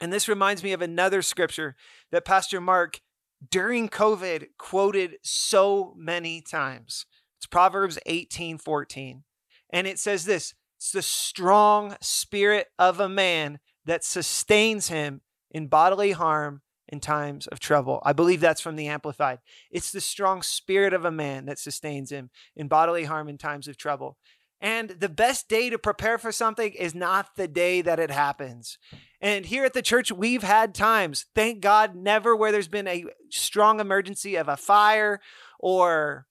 And 0.00 0.12
this 0.12 0.28
reminds 0.28 0.62
me 0.62 0.72
of 0.72 0.80
another 0.80 1.22
scripture 1.22 1.74
that 2.12 2.24
Pastor 2.24 2.60
Mark 2.60 3.00
during 3.50 3.88
COVID 3.88 4.50
quoted 4.56 5.18
so 5.24 5.92
many 5.96 6.40
times. 6.40 7.04
It's 7.40 7.46
Proverbs 7.46 7.98
18, 8.06 8.58
14. 8.58 9.24
And 9.70 9.88
it 9.88 9.98
says 9.98 10.24
this 10.24 10.54
it's 10.76 10.92
the 10.92 11.02
strong 11.02 11.96
spirit 12.00 12.68
of 12.78 13.00
a 13.00 13.08
man 13.08 13.58
that 13.84 14.04
sustains 14.04 14.86
him 14.86 15.22
in 15.50 15.66
bodily 15.66 16.12
harm 16.12 16.62
in 16.90 17.00
times 17.00 17.46
of 17.46 17.60
trouble. 17.60 18.02
I 18.04 18.12
believe 18.12 18.40
that's 18.40 18.60
from 18.60 18.76
the 18.76 18.88
Amplified. 18.88 19.38
It's 19.70 19.92
the 19.92 20.00
strong 20.00 20.42
spirit 20.42 20.92
of 20.92 21.04
a 21.04 21.10
man 21.10 21.46
that 21.46 21.58
sustains 21.58 22.10
him 22.10 22.30
in 22.54 22.68
bodily 22.68 23.04
harm 23.04 23.28
in 23.28 23.38
times 23.38 23.68
of 23.68 23.76
trouble. 23.76 24.16
And 24.60 24.90
the 24.90 25.08
best 25.08 25.48
day 25.48 25.70
to 25.70 25.78
prepare 25.78 26.18
for 26.18 26.32
something 26.32 26.72
is 26.72 26.94
not 26.94 27.34
the 27.36 27.48
day 27.48 27.80
that 27.80 27.98
it 27.98 28.10
happens. 28.10 28.76
And 29.20 29.46
here 29.46 29.64
at 29.64 29.72
the 29.72 29.80
church, 29.80 30.12
we've 30.12 30.42
had 30.42 30.74
times, 30.74 31.26
thank 31.34 31.60
God, 31.60 31.94
never 31.94 32.36
where 32.36 32.52
there's 32.52 32.68
been 32.68 32.88
a 32.88 33.06
strong 33.30 33.80
emergency 33.80 34.36
of 34.36 34.48
a 34.48 34.58
fire 34.58 35.20
or 35.58 36.26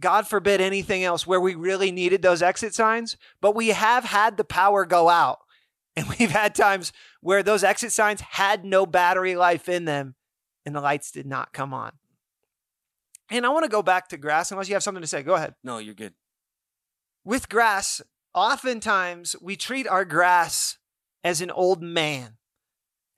God 0.00 0.26
forbid 0.26 0.60
anything 0.60 1.04
else 1.04 1.26
where 1.26 1.40
we 1.40 1.54
really 1.54 1.92
needed 1.92 2.22
those 2.22 2.42
exit 2.42 2.74
signs, 2.74 3.16
but 3.40 3.54
we 3.54 3.68
have 3.68 4.04
had 4.04 4.36
the 4.36 4.44
power 4.44 4.84
go 4.84 5.08
out. 5.08 5.38
And 5.94 6.08
we've 6.18 6.30
had 6.30 6.54
times 6.54 6.90
where 7.20 7.42
those 7.42 7.62
exit 7.62 7.92
signs 7.92 8.22
had 8.22 8.64
no 8.64 8.86
battery 8.86 9.36
life 9.36 9.68
in 9.68 9.84
them 9.84 10.14
and 10.64 10.74
the 10.74 10.80
lights 10.80 11.10
did 11.10 11.26
not 11.26 11.52
come 11.52 11.74
on. 11.74 11.92
And 13.30 13.44
I 13.44 13.50
want 13.50 13.64
to 13.64 13.70
go 13.70 13.82
back 13.82 14.08
to 14.08 14.16
grass, 14.16 14.50
unless 14.50 14.68
you 14.68 14.74
have 14.74 14.82
something 14.82 15.02
to 15.02 15.06
say. 15.06 15.22
Go 15.22 15.34
ahead. 15.34 15.54
No, 15.62 15.78
you're 15.78 15.94
good. 15.94 16.14
With 17.24 17.48
grass, 17.48 18.00
oftentimes 18.34 19.36
we 19.40 19.56
treat 19.56 19.86
our 19.86 20.04
grass 20.04 20.78
as 21.24 21.40
an 21.40 21.50
old 21.50 21.82
man 21.82 22.36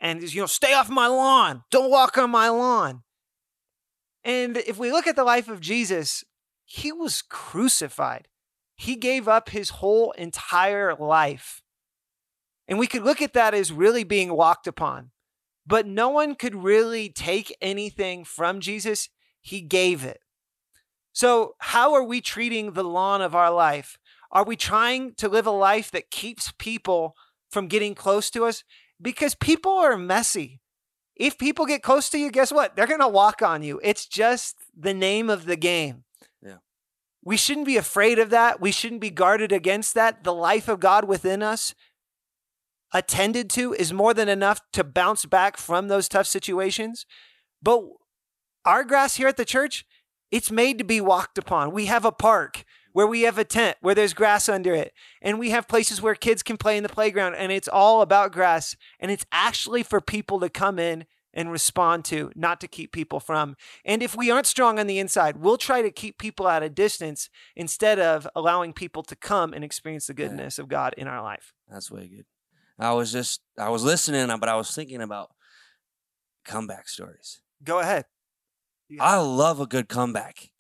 and 0.01 0.23
you 0.35 0.41
know 0.41 0.47
stay 0.47 0.75
off 0.75 0.91
my 0.91 1.07
lawn 1.07 1.63
don't 1.71 1.91
walk 1.91 2.19
on 2.19 2.31
my 2.31 2.49
lawn 2.49 3.03
and 4.25 4.57
if 4.57 4.79
we 4.79 4.91
look 4.91 5.07
at 5.07 5.17
the 5.17 5.25
life 5.25 5.49
of 5.49 5.61
jesus 5.61 6.25
he 6.65 6.93
was 6.93 7.23
crucified 7.23 8.29
he 8.77 8.97
gave 8.97 9.29
up 9.29 9.51
his 9.51 9.71
whole 9.71 10.11
entire 10.13 10.95
life 10.95 11.63
and 12.67 12.79
we 12.79 12.87
could 12.87 13.03
look 13.03 13.21
at 13.21 13.33
that 13.35 13.55
as 13.55 13.73
really 13.73 14.05
being 14.05 14.35
walked 14.35 14.67
upon 14.67 15.11
but 15.67 15.87
no 15.87 16.11
one 16.11 16.35
could 16.35 16.55
really 16.55 17.09
take 17.09 17.57
anything 17.61 18.25
from 18.25 18.61
jesus 18.61 19.09
he 19.41 19.61
gave 19.61 20.05
it 20.05 20.21
so 21.13 21.55
how 21.59 21.95
are 21.95 22.03
we 22.03 22.21
treating 22.21 22.73
the 22.73 22.85
lawn 22.85 23.23
of 23.23 23.35
our 23.35 23.51
life 23.51 23.99
are 24.35 24.45
we 24.45 24.57
trying 24.57 25.15
to 25.15 25.29
live 25.29 25.47
a 25.47 25.53
life 25.53 25.93
that 25.93 26.11
keeps 26.11 26.53
people 26.59 27.17
from 27.51 27.69
getting 27.69 27.95
close 27.95 28.31
to 28.31 28.45
us? 28.45 28.65
Because 29.01 29.37
people 29.37 29.73
are 29.79 29.97
messy. 29.97 30.61
If 31.15 31.39
people 31.39 31.67
get 31.67 31.85
close 31.85 32.11
to 32.11 32.19
you, 32.19 32.33
guess 32.33 32.53
what? 32.53 32.75
They're 32.75 32.89
going 32.89 32.99
to 32.99 33.09
walk 33.09 33.43
on 33.43 33.63
you. 33.63 33.81
It's 33.85 34.07
just 34.07 34.57
the 34.77 34.93
name 34.93 35.31
of 35.31 35.47
the 35.47 35.55
game. 35.55 36.03
Yeah. 36.43 36.57
We 37.23 37.37
shouldn't 37.37 37.67
be 37.67 37.77
afraid 37.77 38.19
of 38.19 38.31
that. 38.31 38.61
We 38.61 38.73
shouldn't 38.73 39.01
be 39.01 39.11
guarded 39.11 39.53
against 39.53 39.95
that. 39.95 40.25
The 40.25 40.35
life 40.35 40.67
of 40.67 40.81
God 40.81 41.05
within 41.05 41.41
us, 41.41 41.73
attended 42.95 43.51
to, 43.51 43.75
is 43.75 43.93
more 43.93 44.15
than 44.15 44.29
enough 44.29 44.61
to 44.73 44.85
bounce 44.85 45.27
back 45.27 45.59
from 45.59 45.89
those 45.89 46.09
tough 46.09 46.27
situations. 46.27 47.05
But 47.61 47.83
our 48.65 48.85
grass 48.85 49.17
here 49.17 49.29
at 49.29 49.37
the 49.37 49.45
church, 49.45 49.85
it's 50.31 50.51
made 50.51 50.79
to 50.79 50.85
be 50.85 51.01
walked 51.01 51.37
upon. 51.37 51.73
We 51.73 51.87
have 51.87 52.05
a 52.05 52.13
park 52.13 52.65
where 52.93 53.07
we 53.07 53.23
have 53.23 53.39
a 53.39 53.45
tent 53.45 53.77
where 53.81 53.95
there's 53.95 54.15
grass 54.15 54.49
under 54.49 54.73
it 54.73 54.93
and 55.21 55.39
we 55.39 55.51
have 55.51 55.69
places 55.69 56.01
where 56.01 56.15
kids 56.15 56.43
can 56.43 56.57
play 56.57 56.77
in 56.77 56.83
the 56.85 56.89
playground 56.89 57.35
and 57.35 57.53
it's 57.53 57.69
all 57.69 58.01
about 58.01 58.33
grass 58.33 58.77
and 59.01 59.11
it's 59.11 59.27
actually 59.33 59.83
for 59.83 60.01
people 60.01 60.41
to 60.41 60.49
come 60.49 60.79
in 60.79 61.05
and 61.37 61.51
respond 61.51 62.05
to 62.05 62.31
not 62.37 62.61
to 62.61 62.69
keep 62.69 62.93
people 62.93 63.19
from 63.19 63.57
and 63.85 64.01
if 64.01 64.17
we 64.17 64.31
aren't 64.31 64.47
strong 64.47 64.79
on 64.79 64.87
the 64.87 65.01
inside 65.01 65.37
we'll 65.39 65.57
try 65.57 65.83
to 65.83 65.91
keep 65.91 66.19
people 66.19 66.47
at 66.49 66.63
a 66.63 66.69
distance 66.69 67.29
instead 67.57 67.99
of 67.99 68.29
allowing 68.37 68.73
people 68.73 69.03
to 69.03 69.17
come 69.17 69.53
and 69.53 69.65
experience 69.65 70.07
the 70.07 70.15
goodness 70.15 70.57
of 70.61 70.69
god 70.69 70.95
in 70.97 71.09
our 71.09 71.21
life 71.21 71.53
That's 71.69 71.91
way 71.91 72.07
good. 72.07 72.27
I 72.79 72.93
was 72.93 73.13
just 73.13 73.41
I 73.59 73.69
was 73.71 73.85
listening, 73.85 74.27
but 74.39 74.49
I 74.49 74.57
was 74.57 74.75
thinking 74.75 75.01
about 75.03 75.31
comeback 76.45 76.89
stories. 76.89 77.41
go 77.63 77.79
ahead 77.81 78.05
I 79.01 79.19
love 79.19 79.61
a 79.61 79.67
good 79.67 79.89
comeback. 79.89 80.51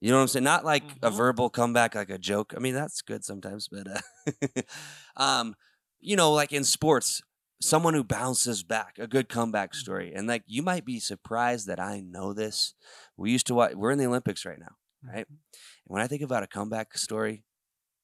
You 0.00 0.10
know 0.10 0.16
what 0.18 0.22
I'm 0.22 0.28
saying? 0.28 0.44
Not 0.44 0.64
like 0.64 0.84
a 1.02 1.10
Mhm. 1.10 1.16
verbal 1.16 1.50
comeback, 1.50 1.94
like 1.94 2.10
a 2.10 2.18
joke. 2.18 2.54
I 2.56 2.60
mean, 2.60 2.74
that's 2.74 3.02
good 3.02 3.24
sometimes, 3.24 3.68
but 3.68 3.86
uh, 3.88 4.62
um, 5.16 5.56
you 6.00 6.16
know, 6.16 6.32
like 6.32 6.52
in 6.52 6.64
sports, 6.64 7.22
someone 7.60 7.94
who 7.94 8.04
bounces 8.04 8.62
back, 8.62 8.98
a 8.98 9.06
good 9.06 9.28
comeback 9.28 9.74
story, 9.74 10.12
and 10.14 10.26
like 10.28 10.44
you 10.46 10.62
might 10.62 10.84
be 10.84 11.00
surprised 11.00 11.66
that 11.68 11.80
I 11.80 12.00
know 12.00 12.32
this. 12.32 12.74
We 13.16 13.32
used 13.32 13.46
to 13.48 13.54
watch. 13.54 13.74
We're 13.74 13.92
in 13.92 13.98
the 13.98 14.06
Olympics 14.06 14.44
right 14.44 14.58
now, 14.58 14.76
right? 15.02 15.26
And 15.28 15.38
when 15.86 16.02
I 16.02 16.06
think 16.06 16.22
about 16.22 16.42
a 16.44 16.48
comeback 16.48 16.96
story, 16.98 17.44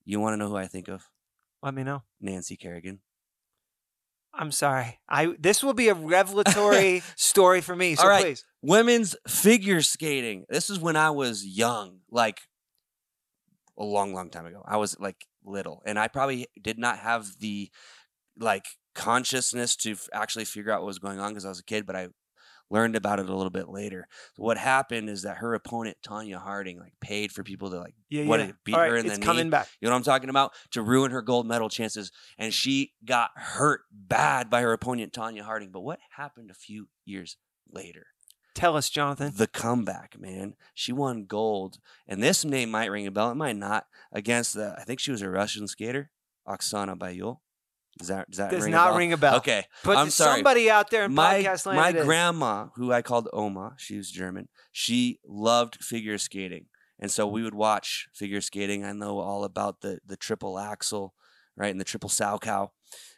you 0.05 0.21
want 0.21 0.35
to 0.35 0.39
know 0.39 0.49
who 0.49 0.57
I 0.57 0.67
think 0.67 0.89
of? 0.89 1.09
let 1.63 1.75
me 1.75 1.85
know 1.85 2.03
Nancy 2.21 2.57
Kerrigan. 2.57 3.01
I'm 4.41 4.51
sorry 4.51 4.99
i 5.09 5.35
this 5.39 5.63
will 5.63 5.75
be 5.75 5.89
a 5.89 5.95
revelatory 5.95 7.03
story 7.17 7.61
for 7.61 7.77
me 7.77 7.95
so 7.95 8.03
All 8.03 8.09
right. 8.09 8.23
please 8.23 8.45
Women's 8.63 9.17
figure 9.27 9.81
skating. 9.81 10.45
This 10.49 10.69
is 10.69 10.79
when 10.79 10.97
I 10.97 11.11
was 11.11 11.45
young, 11.47 12.01
like 12.11 12.43
a 13.79 13.85
long, 13.85 14.13
long 14.13 14.29
time 14.29 14.45
ago. 14.45 14.63
I 14.67 14.77
was 14.77 14.99
like 15.01 15.27
little, 15.45 15.83
and 15.87 15.99
I 15.99 16.09
probably 16.09 16.47
did 16.61 16.79
not 16.79 16.99
have 16.99 17.39
the 17.41 17.71
like 18.39 18.67
consciousness 18.95 19.77
to 19.77 19.93
f- 19.93 20.09
actually 20.13 20.45
figure 20.45 20.73
out 20.73 20.81
what 20.81 20.89
was 20.89 20.99
going 20.99 21.21
on 21.21 21.31
because 21.31 21.47
I 21.47 21.49
was 21.49 21.61
a 21.61 21.65
kid, 21.65 21.87
but 21.87 21.97
I 21.97 22.09
learned 22.71 22.97
about 22.97 23.19
it 23.19 23.29
a 23.29 23.35
little 23.35 23.51
bit 23.51 23.69
later. 23.69 24.07
So 24.35 24.43
what 24.43 24.57
happened 24.57 25.11
is 25.11 25.23
that 25.23 25.39
her 25.39 25.55
opponent 25.55 25.97
Tonya 26.07 26.37
Harding 26.41 26.79
like 26.79 26.93
paid 27.01 27.33
for 27.33 27.43
people 27.43 27.71
to 27.71 27.79
like 27.81 27.95
yeah 28.09 28.25
what 28.25 28.41
yeah 28.41 28.53
beat 28.65 28.75
All 28.75 28.81
right, 28.81 28.91
her 28.91 28.97
in 28.97 29.07
it's 29.07 29.15
the 29.15 29.21
knee. 29.21 29.27
coming 29.27 29.51
back 29.51 29.69
You 29.81 29.87
know 29.89 29.93
what 29.93 29.99
I'm 29.99 30.05
talking 30.05 30.31
about? 30.31 30.53
To 30.73 30.83
ruin 30.83 31.11
her 31.11 31.23
gold 31.23 31.47
medal 31.47 31.69
chances. 31.69 32.13
And 32.39 32.55
she 32.55 32.93
got 33.05 33.31
hurt 33.35 33.83
bad 33.93 34.49
by 34.51 34.63
her 34.63 34.73
opponent, 34.73 35.13
Tonya 35.13 35.43
Harding. 35.43 35.71
But 35.71 35.81
what 35.81 35.99
happened 36.17 36.51
a 36.51 36.55
few 36.55 36.89
years 37.05 37.37
later? 37.71 38.07
tell 38.53 38.77
us 38.77 38.91
jonathan 38.91 39.33
The 39.37 39.47
comeback, 39.47 40.19
man. 40.19 40.55
She 40.75 40.93
won 40.93 41.25
gold. 41.25 41.79
And 42.09 42.23
this 42.23 42.45
name 42.45 42.71
might 42.71 42.91
ring 42.91 43.07
a 43.07 43.11
bell. 43.11 43.31
It 43.31 43.37
might 43.37 43.57
not. 43.57 43.87
Against 44.13 44.55
the, 44.55 44.75
I 44.79 44.83
think 44.83 44.99
she 45.01 45.13
was 45.13 45.23
a 45.23 45.31
Russian 45.31 45.69
skater, 45.69 46.11
Oksana 46.47 46.99
Bayul. 46.99 47.39
Does 48.01 48.09
that, 48.09 48.29
does 48.31 48.39
that 48.39 48.51
does 48.51 48.63
ring 48.65 48.73
not 48.73 48.89
a 48.89 48.91
bell? 48.91 48.99
ring 48.99 49.13
a 49.13 49.17
bell 49.17 49.37
Okay. 49.37 49.65
But 49.85 49.97
I'm 49.99 50.11
sorry. 50.11 50.37
somebody 50.39 50.69
out 50.71 50.91
there 50.91 51.05
in 51.05 51.15
my 51.15 51.43
podcast 51.45 51.67
land, 51.67 51.77
my 51.79 51.91
it 51.91 51.97
is. 51.97 52.05
grandma, 52.05 52.67
who 52.75 52.93
I 52.93 53.03
called 53.03 53.29
Oma, 53.33 53.75
she 53.79 53.97
was 53.97 54.11
German. 54.11 54.49
She 54.73 55.21
loved 55.27 55.77
figure 55.85 56.19
skating, 56.19 56.67
and 56.99 57.11
so 57.11 57.27
we 57.27 57.43
would 57.43 57.55
watch 57.55 58.09
figure 58.15 58.41
skating. 58.41 58.85
I 58.85 58.93
know 58.93 59.19
all 59.21 59.45
about 59.45 59.81
the 59.83 60.01
the 60.05 60.17
triple 60.17 60.59
axel, 60.59 61.15
right, 61.57 61.71
and 61.71 61.79
the 61.81 61.85
triple 61.85 62.09
Salchow, 62.11 62.71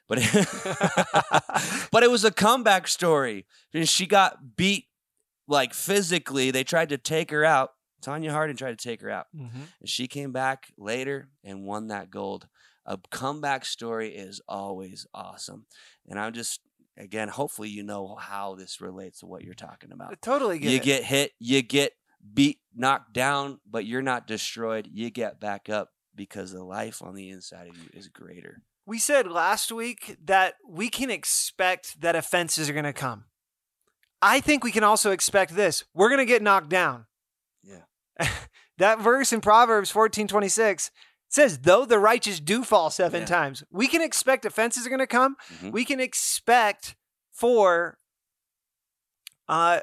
but 0.09 0.19
but 1.93 2.03
it 2.03 2.11
was 2.11 2.25
a 2.25 2.31
comeback 2.31 2.89
story. 2.89 3.47
And 3.75 3.89
she 3.89 4.07
got 4.07 4.57
beat 4.57 4.87
like 5.47 5.75
physically. 5.75 6.51
They 6.51 6.65
tried 6.65 6.89
to 6.91 6.99
take 6.99 7.31
her 7.31 7.45
out. 7.45 7.71
Tonya 8.05 8.31
Harding 8.31 8.57
tried 8.57 8.77
to 8.79 8.89
take 8.89 9.01
her 9.03 9.11
out. 9.11 9.27
Mhm. 9.37 9.51
And 9.81 9.89
she 9.89 10.09
came 10.09 10.33
back 10.33 10.73
later 10.77 11.29
and 11.45 11.65
won 11.65 11.87
that 11.89 12.11
gold. 12.11 12.49
A 12.87 12.99
comeback 13.11 13.65
story 13.65 14.11
is 14.11 14.41
always 14.49 15.07
awesome. 15.15 15.67
And 16.09 16.19
I'm 16.19 16.33
just, 16.33 16.61
again, 16.97 17.29
hopefully 17.29 17.69
you 17.69 17.83
know 17.83 18.17
how 18.17 18.55
this 18.55 18.81
relates 18.81 19.21
to 19.21 19.27
what 19.27 19.43
you're 19.45 19.55
talking 19.55 19.93
uh, 19.93 19.95
about. 19.95 20.13
I 20.13 20.15
totally 20.21 20.59
get 20.59 20.71
You 20.71 20.77
it. 20.79 20.83
get 20.83 21.05
hit, 21.05 21.33
you 21.39 21.63
get 21.63 21.93
beat, 22.35 22.59
knocked 22.75 23.13
down, 23.13 23.61
but 23.69 23.85
you're 23.87 24.03
not 24.03 24.27
destroyed. 24.27 24.89
You 24.93 25.11
get 25.11 25.39
back 25.41 25.69
up 25.69 25.91
because 26.15 26.53
the 26.53 26.65
life 26.65 27.03
on 27.03 27.15
the 27.15 27.31
inside 27.31 27.69
of 27.69 27.77
you 27.77 27.89
is 27.95 28.09
greater. 28.09 28.63
we 28.85 28.99
said 28.99 29.27
last 29.31 29.71
week 29.73 30.17
that 30.25 30.55
we 30.69 30.89
can 30.89 31.09
expect 31.11 32.01
that 32.01 32.17
offenses 32.17 32.69
are 32.69 32.73
going 32.75 32.85
to 32.85 32.93
come. 32.93 33.25
I 34.21 34.41
think 34.41 34.63
we 34.63 34.73
can 34.73 34.85
also 34.85 35.11
expect 35.11 35.55
this. 35.57 35.85
We're 35.95 36.09
going 36.09 36.19
to 36.19 36.25
get 36.25 36.43
knocked 36.43 36.69
down. 36.69 37.07
Yeah. 37.65 38.29
that 38.79 39.01
verse 39.01 39.33
in 39.33 39.41
Proverbs 39.41 39.93
14:26 39.93 40.91
says 41.33 41.61
though 41.61 41.85
the 41.87 41.99
righteous 41.99 42.39
do 42.41 42.63
fall 42.63 42.91
7 42.91 43.21
Yeah. 43.23 43.27
times. 43.27 43.65
We 43.71 43.89
can 43.89 44.03
expect 44.03 44.45
offenses 44.45 44.87
are 44.87 44.91
going 44.91 44.99
to 45.01 45.07
come. 45.07 45.37
Mhm. 45.61 45.73
We 45.73 45.85
can 45.85 45.99
expect 45.99 46.95
for 47.33 47.99
uh 49.49 49.81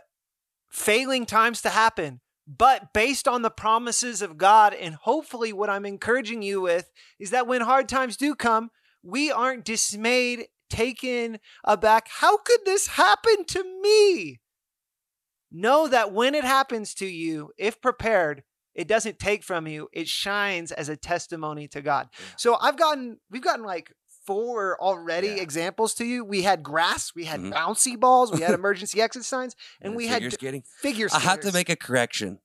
failing 0.69 1.25
times 1.25 1.61
to 1.63 1.69
happen. 1.69 2.21
But 2.47 2.93
based 2.93 3.27
on 3.27 3.41
the 3.41 3.49
promises 3.51 4.21
of 4.21 4.37
God, 4.37 4.73
and 4.73 4.95
hopefully 4.95 5.51
what 5.53 5.69
I'm 5.69 5.85
encouraging 5.85 6.41
you 6.41 6.61
with 6.61 6.91
is 7.19 7.29
that 7.31 7.47
when 7.47 7.61
hard 7.61 7.89
times 7.89 8.17
do 8.17 8.33
come, 8.35 8.71
we 9.03 9.31
aren't 9.31 9.65
dismayed, 9.65 10.47
taken 10.69 11.39
aback. 11.63 12.07
How 12.09 12.37
could 12.37 12.61
this 12.65 12.87
happen 12.87 13.45
to 13.45 13.63
me? 13.81 14.39
Know 15.51 15.87
that 15.87 16.11
when 16.11 16.35
it 16.35 16.43
happens 16.43 16.93
to 16.95 17.07
you, 17.07 17.51
if 17.57 17.81
prepared, 17.81 18.43
it 18.79 18.87
doesn't 18.87 19.19
take 19.19 19.43
from 19.43 19.67
you. 19.67 19.89
It 19.91 20.07
shines 20.07 20.71
as 20.71 20.87
a 20.89 20.95
testimony 20.95 21.67
to 21.69 21.81
God. 21.81 22.07
Yeah. 22.11 22.25
So 22.37 22.57
I've 22.61 22.77
gotten, 22.77 23.19
we've 23.29 23.41
gotten 23.43 23.65
like 23.65 23.91
four 24.25 24.77
already 24.81 25.27
Yeah. 25.29 25.41
examples 25.41 25.93
to 25.95 26.05
you. 26.05 26.23
We 26.23 26.43
had 26.43 26.63
grass, 26.63 27.11
we 27.15 27.25
had 27.25 27.39
Mhm. 27.41 27.53
bouncy 27.53 27.99
balls, 27.99 28.31
we 28.31 28.41
had 28.41 28.53
emergency 28.63 29.01
exit 29.01 29.25
signs, 29.25 29.55
and 29.81 29.95
we 29.95 30.07
had 30.07 30.15
figure 30.17 30.29
d- 30.29 30.35
skating. 30.35 30.63
figure 30.81 31.07
I 31.11 31.19
have 31.19 31.39
to 31.41 31.51
make 31.51 31.69
a 31.69 31.75
correction. 31.75 32.39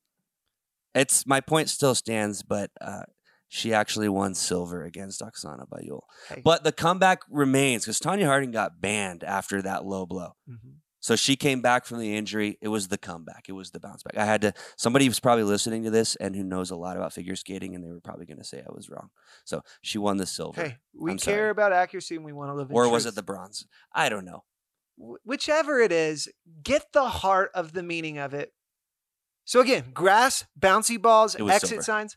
It's 0.94 1.27
my 1.27 1.40
point 1.40 1.68
still 1.68 1.94
stands, 1.94 2.42
but 2.42 2.70
uh, 2.81 3.03
she 3.49 3.73
actually 3.75 4.09
won 4.09 4.35
silver 4.35 4.85
against 4.85 5.20
Oksana 5.20 5.68
Bayul. 5.68 6.01
Hey. 6.29 6.40
But 6.44 6.64
the 6.64 6.73
comeback 6.73 7.20
remains 7.29 7.85
because 7.85 8.01
Tonya 8.01 8.27
Harding 8.27 8.51
got 8.53 8.81
banned 8.81 9.23
after 9.25 9.61
that 9.62 9.85
low 9.85 10.07
blow. 10.07 10.33
Mhm. 10.49 10.73
So 11.04 11.16
she 11.16 11.36
came 11.36 11.60
back 11.60 11.84
from 11.84 11.98
the 11.98 12.16
injury. 12.16 12.56
It 12.62 12.68
was 12.68 12.88
the 12.88 12.96
comeback. 12.96 13.44
It 13.46 13.52
was 13.52 13.72
the 13.72 13.78
bounce 13.78 14.02
back. 14.02 14.16
I 14.16 14.24
had 14.24 14.40
to. 14.40 14.54
Somebody 14.78 15.06
was 15.06 15.20
probably 15.20 15.44
listening 15.44 15.84
to 15.84 15.90
this 15.90 16.16
and 16.16 16.34
who 16.34 16.42
knows 16.42 16.70
a 16.70 16.76
lot 16.76 16.96
about 16.96 17.12
figure 17.12 17.36
skating, 17.36 17.74
and 17.74 17.84
they 17.84 17.90
were 17.90 18.00
probably 18.00 18.24
going 18.24 18.38
to 18.38 18.42
say 18.44 18.60
I 18.66 18.72
was 18.72 18.88
wrong. 18.88 19.10
So 19.44 19.60
she 19.82 19.98
won 19.98 20.16
the 20.16 20.24
silver, 20.24 20.62
Hey, 20.62 20.76
we 20.98 21.10
I'm 21.10 21.18
care 21.18 21.40
sorry. 21.40 21.50
about 21.50 21.74
accuracy 21.74 22.16
and 22.16 22.24
we 22.24 22.32
want 22.32 22.48
to 22.52 22.54
live 22.54 22.70
in 22.70 22.74
or 22.74 22.88
was 22.88 23.04
it 23.04 23.16
the 23.16 23.22
bronze? 23.22 23.66
I 23.92 24.08
don't 24.08 24.24
know. 24.24 24.44
Whichever 24.96 25.78
it 25.78 25.92
is, 25.92 26.26
get 26.62 26.86
the 26.94 27.04
heart 27.04 27.50
of 27.54 27.74
the 27.74 27.82
meaning 27.82 28.16
of 28.16 28.32
it. 28.32 28.54
So 29.44 29.60
again, 29.60 29.90
grass, 29.92 30.46
bouncy 30.58 30.98
balls, 30.98 31.36
exit 31.36 31.68
silver. 31.68 31.82
signs, 31.82 32.16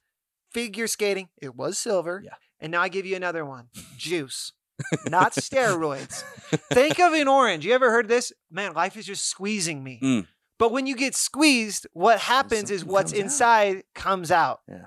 figure 0.54 0.88
skating. 0.88 1.28
It 1.42 1.58
was 1.58 1.78
silver. 1.78 2.22
Yeah. 2.24 2.36
And 2.62 2.72
now 2.72 2.84
I 2.84 2.88
give 2.88 3.06
you 3.06 3.18
another 3.18 3.44
one. 3.44 3.68
Juice. 3.98 4.54
Not 5.10 5.34
steroids. 5.34 6.24
Think 6.72 7.00
of 7.00 7.14
an 7.14 7.28
orange. 7.28 7.66
You 7.66 7.74
ever 7.74 7.92
heard 7.92 8.08
this? 8.08 8.32
Man, 8.52 8.74
life 8.74 8.96
is 8.96 9.06
just 9.06 9.26
squeezing 9.28 9.84
me. 9.84 10.00
Mm. 10.02 10.28
But 10.60 10.72
when 10.72 10.88
you 10.88 10.96
get 10.96 11.16
squeezed, 11.16 11.88
what 11.94 12.20
happens 12.20 12.72
is 12.72 12.84
what's 12.84 13.12
comes 13.12 13.20
out. 13.20 13.24
inside 13.24 13.84
comes 13.96 14.32
out. 14.32 14.62
Come 14.68 14.86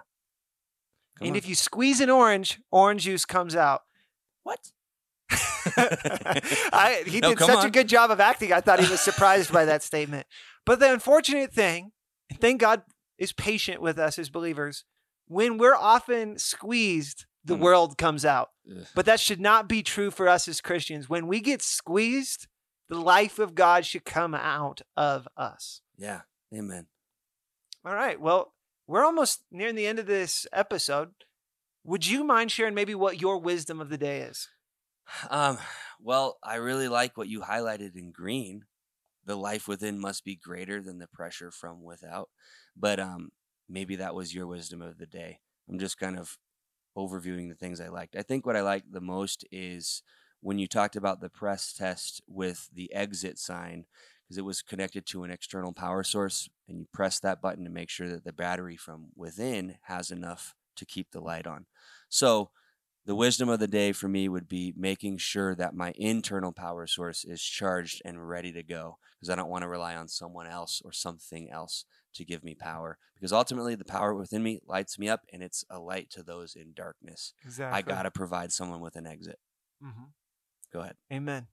and 1.21 1.31
on. 1.31 1.37
if 1.37 1.49
you 1.49 1.55
squeeze 1.55 2.01
an 2.01 2.11
orange, 2.11 2.61
orange 2.71 3.03
juice 3.05 3.25
comes 3.25 3.55
out. 3.55 3.83
what? 4.43 4.59
I, 5.77 7.05
he 7.07 7.21
No, 7.21 7.31
did 7.31 7.39
such 7.39 7.65
a 7.65 7.71
good 7.71 7.89
job 7.89 8.11
of 8.11 8.19
acting. 8.21 8.53
I 8.53 8.61
thought 8.61 8.81
he 8.81 8.91
was 8.91 9.01
surprised 9.01 9.53
by 9.53 9.65
that 9.65 9.83
statement. 9.85 10.27
But 10.67 10.81
the 10.81 10.93
unfortunate 10.93 11.53
thing, 11.53 11.93
thank 12.41 12.61
God 12.61 12.83
is 13.19 13.33
patient 13.33 13.81
with 13.83 13.99
us 13.99 14.19
as 14.19 14.29
believers, 14.31 14.85
when 15.29 15.59
we're 15.59 15.77
often 15.77 16.39
squeezed, 16.39 17.27
the 17.45 17.57
Mm. 17.57 17.61
world 17.61 17.99
comes 17.99 18.25
out. 18.25 18.51
Ugh. 18.71 18.87
But 18.95 19.07
that 19.07 19.21
should 19.21 19.41
not 19.41 19.69
be 19.69 19.83
true 19.83 20.11
for 20.11 20.29
us 20.29 20.47
as 20.49 20.61
Christians. 20.61 21.09
When 21.09 21.27
we 21.27 21.41
get 21.41 21.63
squeezed, 21.63 22.47
the 22.89 23.01
life 23.01 23.39
of 23.39 23.55
God 23.55 23.87
should 23.87 24.05
come 24.05 24.35
out 24.35 24.83
of 24.97 25.27
us. 25.37 25.81
Yeah. 25.97 26.23
Amen. 26.55 26.87
All 27.85 27.95
right. 27.95 28.21
Well, 28.21 28.55
we're 28.87 29.05
almost 29.05 29.45
nearing 29.51 29.75
the 29.77 29.87
end 29.87 29.99
of 29.99 30.07
this 30.07 30.47
episode. 30.53 31.15
Would 31.85 32.07
you 32.07 32.25
mind 32.25 32.51
sharing 32.53 32.75
maybe 32.75 32.95
what 32.95 33.21
your 33.21 33.39
wisdom 33.39 33.81
of 33.81 33.89
the 33.89 33.97
day 33.99 34.21
is? 34.21 34.49
Um, 35.31 35.59
well, 36.01 36.39
I 36.43 36.57
really 36.57 36.89
like 36.89 37.17
what 37.17 37.29
you 37.29 37.41
highlighted 37.41 37.97
in 37.97 38.11
green. 38.13 38.65
The 39.25 39.37
life 39.37 39.67
within 39.69 39.99
must 40.01 40.25
be 40.25 40.35
greater 40.37 40.83
than 40.83 40.99
the 40.99 41.07
pressure 41.07 41.51
from 41.51 41.83
without. 41.83 42.29
But 42.77 43.01
um, 43.01 43.31
maybe 43.69 43.97
that 43.97 44.15
was 44.15 44.35
your 44.35 44.47
wisdom 44.47 44.83
of 44.83 44.99
the 44.99 45.07
day. 45.07 45.41
I'm 45.69 45.79
just 45.79 45.99
kind 45.99 46.19
of 46.19 46.37
overviewing 46.97 47.49
the 47.49 47.55
things 47.55 47.81
I 47.81 47.89
liked. 47.89 48.17
I 48.17 48.23
think 48.23 48.47
what 48.47 48.57
I 48.57 48.63
liked 48.63 48.93
the 48.93 49.01
most 49.01 49.45
is 49.51 50.03
when 50.41 50.59
you 50.59 50.67
talked 50.67 50.97
about 50.97 51.21
the 51.21 51.29
press 51.31 51.73
test 51.73 52.23
with 52.27 52.69
the 52.73 52.93
exit 52.93 53.39
sign, 53.39 53.87
because 54.25 54.39
it 54.39 54.45
was 54.45 54.63
connected 54.63 55.07
to 55.07 55.25
an 55.25 55.31
external 55.31 55.73
power 55.73 56.03
source, 56.03 56.49
and 56.69 56.79
you 56.81 56.87
press 56.93 57.21
that 57.21 57.43
button 57.43 57.65
to 57.65 57.71
make 57.71 57.91
sure 57.91 58.09
that 58.09 58.25
the 58.25 58.33
battery 58.33 58.77
from 58.77 59.09
within 59.17 59.77
has 59.83 60.11
enough 60.11 60.55
to 60.77 60.87
keep 60.87 61.11
the 61.11 61.21
light 61.21 61.47
on. 61.47 61.67
So, 62.09 62.51
the 63.07 63.15
wisdom 63.15 63.49
of 63.49 63.59
the 63.59 63.67
day 63.67 63.93
for 63.93 64.09
me 64.09 64.29
would 64.29 64.49
be 64.49 64.75
making 64.77 65.19
sure 65.19 65.55
that 65.55 65.75
my 65.75 65.93
internal 65.97 66.53
power 66.53 66.87
source 66.87 67.25
is 67.25 67.43
charged 67.43 68.03
and 68.05 68.29
ready 68.29 68.53
to 68.53 68.63
go 68.63 68.99
because 69.19 69.31
I 69.31 69.37
don't 69.37 69.49
want 69.49 69.63
to 69.63 69.69
rely 69.69 69.97
on 69.97 70.09
someone 70.09 70.47
else 70.47 70.83
or 70.85 70.93
something 70.93 71.51
else 71.51 71.85
to 72.15 72.25
give 72.25 72.45
me 72.45 72.55
power 72.55 72.99
because 73.15 73.33
ultimately 73.33 73.75
the 73.75 73.85
power 73.85 74.15
within 74.15 74.43
me 74.43 74.61
lights 74.67 74.99
me 74.99 75.09
up 75.09 75.23
and 75.33 75.43
it's 75.43 75.65
a 75.71 75.79
light 75.79 76.11
to 76.11 76.23
those 76.23 76.55
in 76.55 76.73
darkness. 76.75 77.33
Exactly. 77.45 77.79
I 77.79 77.83
got 77.83 78.03
to 78.03 78.11
provide 78.11 78.53
someone 78.53 78.81
with 78.81 78.97
an 78.97 79.07
exit. 79.07 79.39
Mm-hmm. 79.83 80.05
Go 80.73 80.81
ahead. 80.81 80.97
Amen. 81.13 81.47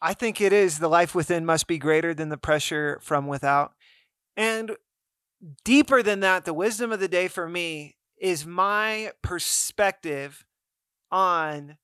I 0.00 0.14
think 0.14 0.40
it 0.40 0.52
is 0.52 0.78
the 0.78 0.88
life 0.88 1.14
within 1.14 1.46
must 1.46 1.66
be 1.66 1.78
greater 1.78 2.14
than 2.14 2.28
the 2.28 2.36
pressure 2.36 2.98
from 3.02 3.26
without. 3.26 3.72
And 4.36 4.72
deeper 5.64 6.02
than 6.02 6.20
that, 6.20 6.44
the 6.44 6.54
wisdom 6.54 6.92
of 6.92 7.00
the 7.00 7.08
day 7.08 7.28
for 7.28 7.48
me 7.48 7.96
is 8.18 8.46
my 8.46 9.12
perspective 9.22 10.44
on 11.12 11.76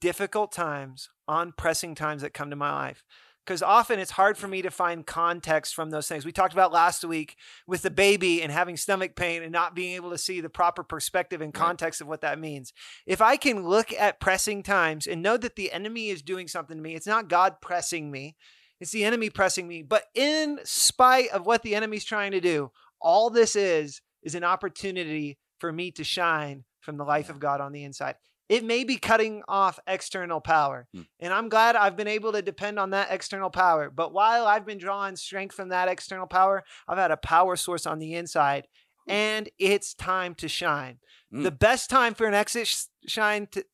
difficult 0.00 0.50
times, 0.50 1.10
on 1.28 1.52
pressing 1.56 1.94
times 1.94 2.22
that 2.22 2.34
come 2.34 2.50
to 2.50 2.56
my 2.56 2.72
life. 2.72 3.04
Because 3.46 3.62
often 3.62 3.98
it's 3.98 4.12
hard 4.12 4.36
for 4.36 4.46
me 4.46 4.62
to 4.62 4.70
find 4.70 5.06
context 5.06 5.74
from 5.74 5.90
those 5.90 6.06
things. 6.06 6.24
We 6.24 6.32
talked 6.32 6.52
about 6.52 6.72
last 6.72 7.04
week 7.04 7.36
with 7.66 7.82
the 7.82 7.90
baby 7.90 8.42
and 8.42 8.52
having 8.52 8.76
stomach 8.76 9.16
pain 9.16 9.42
and 9.42 9.50
not 9.50 9.74
being 9.74 9.94
able 9.94 10.10
to 10.10 10.18
see 10.18 10.40
the 10.40 10.48
proper 10.48 10.84
perspective 10.84 11.40
and 11.40 11.52
context 11.52 12.00
of 12.00 12.06
what 12.06 12.20
that 12.20 12.38
means. 12.38 12.72
If 13.06 13.20
I 13.20 13.36
can 13.36 13.66
look 13.66 13.92
at 13.92 14.20
pressing 14.20 14.62
times 14.62 15.06
and 15.06 15.22
know 15.22 15.36
that 15.36 15.56
the 15.56 15.72
enemy 15.72 16.10
is 16.10 16.22
doing 16.22 16.48
something 16.48 16.76
to 16.76 16.82
me, 16.82 16.94
it's 16.94 17.06
not 17.06 17.28
God 17.28 17.60
pressing 17.60 18.10
me, 18.10 18.36
it's 18.78 18.92
the 18.92 19.04
enemy 19.04 19.30
pressing 19.30 19.66
me. 19.66 19.82
But 19.82 20.04
in 20.14 20.60
spite 20.64 21.30
of 21.30 21.44
what 21.44 21.62
the 21.62 21.74
enemy's 21.74 22.04
trying 22.04 22.32
to 22.32 22.40
do, 22.40 22.70
all 23.00 23.30
this 23.30 23.56
is 23.56 24.00
is 24.22 24.34
an 24.34 24.44
opportunity 24.44 25.38
for 25.58 25.72
me 25.72 25.90
to 25.92 26.04
shine 26.04 26.64
from 26.80 26.98
the 26.98 27.04
life 27.04 27.30
of 27.30 27.40
God 27.40 27.60
on 27.60 27.72
the 27.72 27.84
inside. 27.84 28.16
It 28.50 28.64
may 28.64 28.82
be 28.84 28.96
cutting 28.96 29.42
off 29.46 29.78
external 29.86 30.40
power. 30.40 30.88
Hmm. 30.92 31.02
And 31.20 31.32
I'm 31.32 31.48
glad 31.48 31.76
I've 31.76 31.96
been 31.96 32.08
able 32.08 32.32
to 32.32 32.42
depend 32.42 32.78
on 32.80 32.90
that 32.90 33.08
external 33.10 33.48
power. 33.48 33.88
But 33.90 34.12
while 34.12 34.44
I've 34.44 34.66
been 34.66 34.78
drawing 34.78 35.14
strength 35.14 35.54
from 35.54 35.68
that 35.68 35.86
external 35.88 36.26
power, 36.26 36.64
I've 36.88 36.98
had 36.98 37.12
a 37.12 37.16
power 37.16 37.54
source 37.54 37.86
on 37.86 38.00
the 38.00 38.12
inside. 38.14 38.66
And 39.06 39.48
it's 39.58 39.94
time 39.94 40.34
to 40.36 40.48
shine. 40.48 40.98
Mm. 41.32 41.44
The 41.44 41.52
best 41.52 41.90
time 41.90 42.12
for 42.14 42.26
an 42.26 42.34
exit 42.34 42.66
sh- 42.66 42.84
shine 43.06 43.46
to 43.52 43.64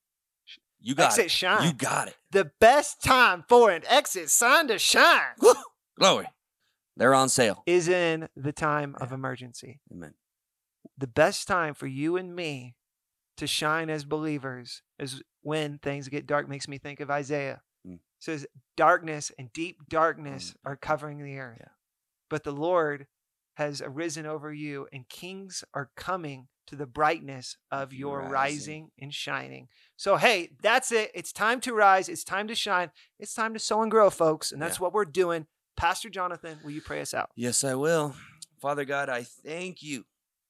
You 0.78 0.94
got 0.94 1.06
exit 1.06 1.24
it. 1.26 1.30
shine. 1.30 1.66
You 1.68 1.72
got 1.72 2.08
it. 2.08 2.16
the 2.30 2.50
best 2.60 3.02
time 3.02 3.44
for 3.48 3.70
an 3.70 3.82
exit 3.88 4.28
sign 4.30 4.68
to 4.68 4.78
shine 4.78 5.34
Woo! 5.40 5.54
Glory. 5.98 6.26
They're 6.98 7.14
on 7.14 7.28
sale. 7.30 7.62
is 7.66 7.88
in 7.88 8.28
the 8.36 8.52
time 8.52 8.94
of 9.00 9.10
emergency. 9.12 9.80
Amen. 9.90 10.14
The 10.98 11.06
best 11.06 11.48
time 11.48 11.72
for 11.74 11.86
you 11.86 12.16
and 12.16 12.34
me 12.36 12.74
to 13.36 13.46
shine 13.46 13.90
as 13.90 14.04
believers 14.04 14.82
is 14.98 15.22
when 15.42 15.78
things 15.78 16.08
get 16.08 16.26
dark. 16.26 16.48
Makes 16.48 16.68
me 16.68 16.78
think 16.78 17.00
of 17.00 17.10
Isaiah. 17.10 17.62
Mm. 17.86 18.00
says 18.18 18.46
darkness 18.76 19.30
and 19.38 19.52
deep 19.52 19.78
darkness 19.88 20.50
Mm. 20.50 20.56
are 20.70 20.76
covering 20.76 21.22
the 21.22 21.38
earth. 21.38 21.58
Yeah. 21.60 21.68
But 22.28 22.42
the 22.44 22.52
Lord 22.52 23.06
has 23.54 23.80
arisen 23.80 24.26
over 24.26 24.52
you, 24.52 24.86
and 24.92 25.08
kings 25.08 25.62
are 25.72 25.90
coming 25.96 26.48
to 26.66 26.74
the 26.76 26.84
brightness 26.86 27.56
of 27.70 27.92
your 27.92 28.18
Rising. 28.22 28.30
rising 28.32 28.90
and 29.00 29.14
shining. 29.14 29.68
So, 29.96 30.16
hey, 30.16 30.50
that's 30.60 30.90
it. 30.92 31.10
It's 31.14 31.32
time 31.32 31.60
to 31.60 31.72
rise. 31.72 32.08
It's 32.08 32.24
time 32.24 32.48
to 32.48 32.54
shine. 32.56 32.90
It's 33.20 33.32
time 33.34 33.54
to 33.54 33.60
sow 33.60 33.82
and 33.82 33.90
grow, 33.90 34.10
folks. 34.10 34.50
And 34.50 34.60
that's 34.60 34.78
Yeah. 34.78 34.82
what 34.82 34.92
we're 34.92 35.04
doing. 35.04 35.46
Pastor 35.76 36.10
Jonathan, 36.10 36.58
will 36.64 36.72
you 36.72 36.82
pray 36.82 37.00
us 37.00 37.14
out? 37.14 37.30
Yes, 37.36 37.62
I 37.62 37.74
will. 37.76 38.16
Father 38.60 38.84
God, 38.84 39.08
I 39.08 39.22
thank 39.22 39.82
you 39.82 40.04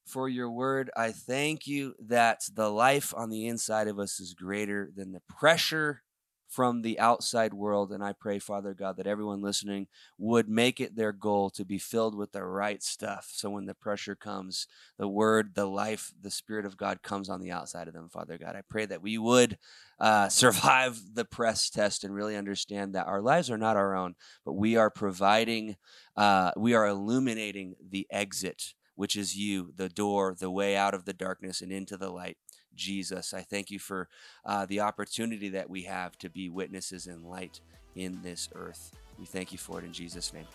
for 0.07 0.29
your 0.29 0.51
word. 0.51 0.91
I 0.97 1.13
thank 1.13 1.67
you 1.67 1.95
that 1.99 2.45
the 2.55 2.71
life 2.71 3.13
on 3.17 3.29
the 3.31 3.47
inside 3.47 3.89
of 3.89 3.99
us 3.99 4.21
is 4.21 4.35
greater 4.35 4.91
than 4.95 5.13
the 5.13 5.23
pressure 5.29 6.03
from 6.49 6.83
the 6.83 6.99
outside 6.99 7.53
world. 7.53 7.93
And 7.93 8.03
I 8.03 8.13
pray, 8.13 8.39
Father 8.39 8.73
God, 8.73 8.97
that 8.97 9.07
everyone 9.07 9.43
listening 9.43 9.89
would 10.17 10.49
make 10.49 10.81
it 10.81 10.97
their 10.97 11.13
goal 11.13 11.51
to 11.51 11.65
be 11.65 11.79
filled 11.79 12.15
with 12.15 12.33
the 12.33 12.45
right 12.45 12.83
stuff. 12.83 13.29
So 13.33 13.51
when 13.51 13.67
the 13.67 13.75
pressure 13.75 14.15
comes, 14.15 14.67
the 14.99 15.09
word, 15.09 15.55
the 15.55 15.67
life, 15.67 16.13
the 16.21 16.31
Spirit 16.31 16.65
of 16.65 16.77
God 16.77 17.03
comes 17.03 17.29
on 17.29 17.41
the 17.41 17.51
outside 17.51 17.89
of 17.89 17.95
them, 17.95 18.09
Father 18.09 18.39
God. 18.39 18.55
I 18.57 18.63
pray 18.69 18.87
that 18.87 19.03
we 19.03 19.19
would 19.19 19.59
uh, 19.99 20.29
survive 20.31 21.01
the 21.15 21.25
press 21.25 21.69
test 21.69 22.05
and 22.05 22.15
really 22.15 22.37
understand 22.37 22.95
that 22.95 23.07
our 23.07 23.21
lives 23.21 23.51
are 23.51 23.59
not 23.59 23.77
our 23.77 23.97
own, 23.97 24.15
but 24.45 24.55
we 24.55 24.77
are 24.77 24.91
providing, 24.91 25.77
uh, 26.17 26.53
we 26.57 26.75
are 26.75 26.87
illuminating 26.87 27.75
the 27.91 28.07
exit, 28.11 28.75
which 28.97 29.17
is 29.17 29.37
you, 29.37 29.73
the 29.77 29.89
door, 29.89 30.35
the 30.39 30.51
way 30.51 30.77
out 30.77 30.95
of 30.95 31.05
the 31.05 31.13
darkness 31.13 31.61
and 31.61 31.71
into 31.71 31.97
the 31.97 32.11
light. 32.11 32.37
Jesus, 32.75 33.33
I 33.33 33.43
thank 33.43 33.71
you 33.71 33.79
for 33.79 34.09
uh, 34.45 34.67
the 34.67 34.81
opportunity 34.81 35.49
that 35.51 35.71
we 35.71 35.83
have 35.85 36.19
to 36.19 36.29
be 36.29 36.51
witnesses 36.51 37.07
and 37.07 37.25
light 37.25 37.61
in 37.95 38.21
this 38.23 38.49
earth. 38.55 38.93
We 39.19 39.25
thank 39.25 39.53
you 39.53 39.59
for 39.59 39.79
it 39.79 39.85
in 39.85 39.93
Jesus' 39.93 40.33
name. 40.33 40.47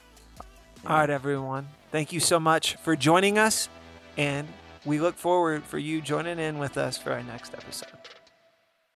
All 0.85 0.97
right, 0.97 1.09
everyone. 1.09 1.67
Thank 1.91 2.11
you 2.11 2.19
so 2.19 2.39
much 2.39 2.75
for 2.77 2.95
joining 2.95 3.37
us. 3.37 3.69
And 4.17 4.47
we 4.85 4.99
look 4.99 5.15
forward 5.15 5.63
for 5.63 5.77
you 5.77 6.01
joining 6.01 6.39
in 6.39 6.59
with 6.59 6.77
us 6.77 6.97
for 6.97 7.11
our 7.11 7.23
next 7.23 7.53
episode. 7.53 8.20